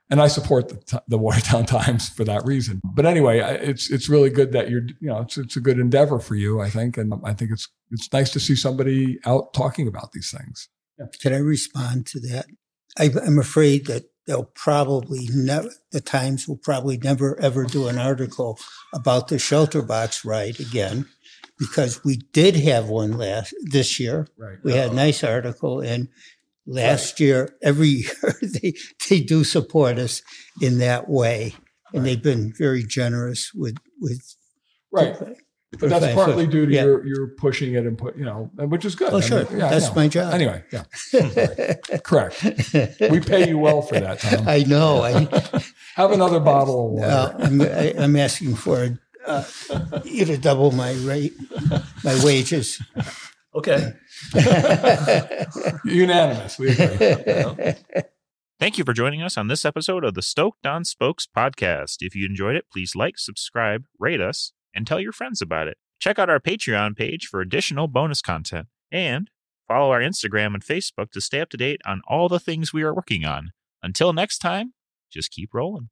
[0.10, 2.82] And I support the, t- the Watertown Times for that reason.
[2.84, 5.80] But anyway, I- it's it's really good that you're you know it's it's a good
[5.80, 9.54] endeavor for you, I think, and I think it's it's nice to see somebody out
[9.56, 10.70] talking about these things.
[11.22, 12.46] Can I respond to that?
[13.00, 17.98] I, I'm afraid that they'll probably never, the Times will probably never ever do an
[17.98, 18.58] article
[18.94, 21.08] about the shelter box ride again
[21.60, 24.28] because we did have one last this year.
[24.38, 24.58] Right.
[24.64, 26.10] We had a nice article and
[26.66, 27.88] last year, every
[28.24, 28.74] year they,
[29.10, 30.22] they do support us
[30.62, 31.56] in that way.
[31.94, 34.36] And they've been very generous with, with.
[34.92, 35.16] Right.
[35.80, 36.16] But that's Right.
[36.16, 36.84] partly due to Yeah.
[36.84, 39.12] your your pushing it and put you know, which is good.
[39.12, 39.44] Oh, I sure.
[39.50, 40.34] mean, yeah, That's my job.
[40.34, 40.84] Anyway, yeah,
[42.04, 42.44] correct.
[43.10, 44.48] We pay you well for that, Tom.
[44.48, 45.02] I know.
[45.02, 45.28] I,
[45.96, 47.12] Have another bottle of water.
[47.12, 49.44] Uh, I'm, I, I'm asking for uh,
[50.04, 51.34] you to double my rate,
[52.04, 52.82] my wages.
[53.56, 53.94] Okay.
[55.86, 56.58] Unanimous.
[56.60, 57.74] We agree.
[58.60, 61.98] Thank you for joining us on this episode of the Stoked on Spokes podcast.
[62.00, 65.78] If you enjoyed it, please like, subscribe, rate us, and tell your friends about it.
[66.00, 69.30] Check out our Patreon page for additional bonus content and
[69.68, 72.84] follow our Instagram and Facebook to stay up to date on all the things we
[72.84, 73.52] are working on.
[73.82, 74.74] Until next time,
[75.12, 75.90] just keep rolling.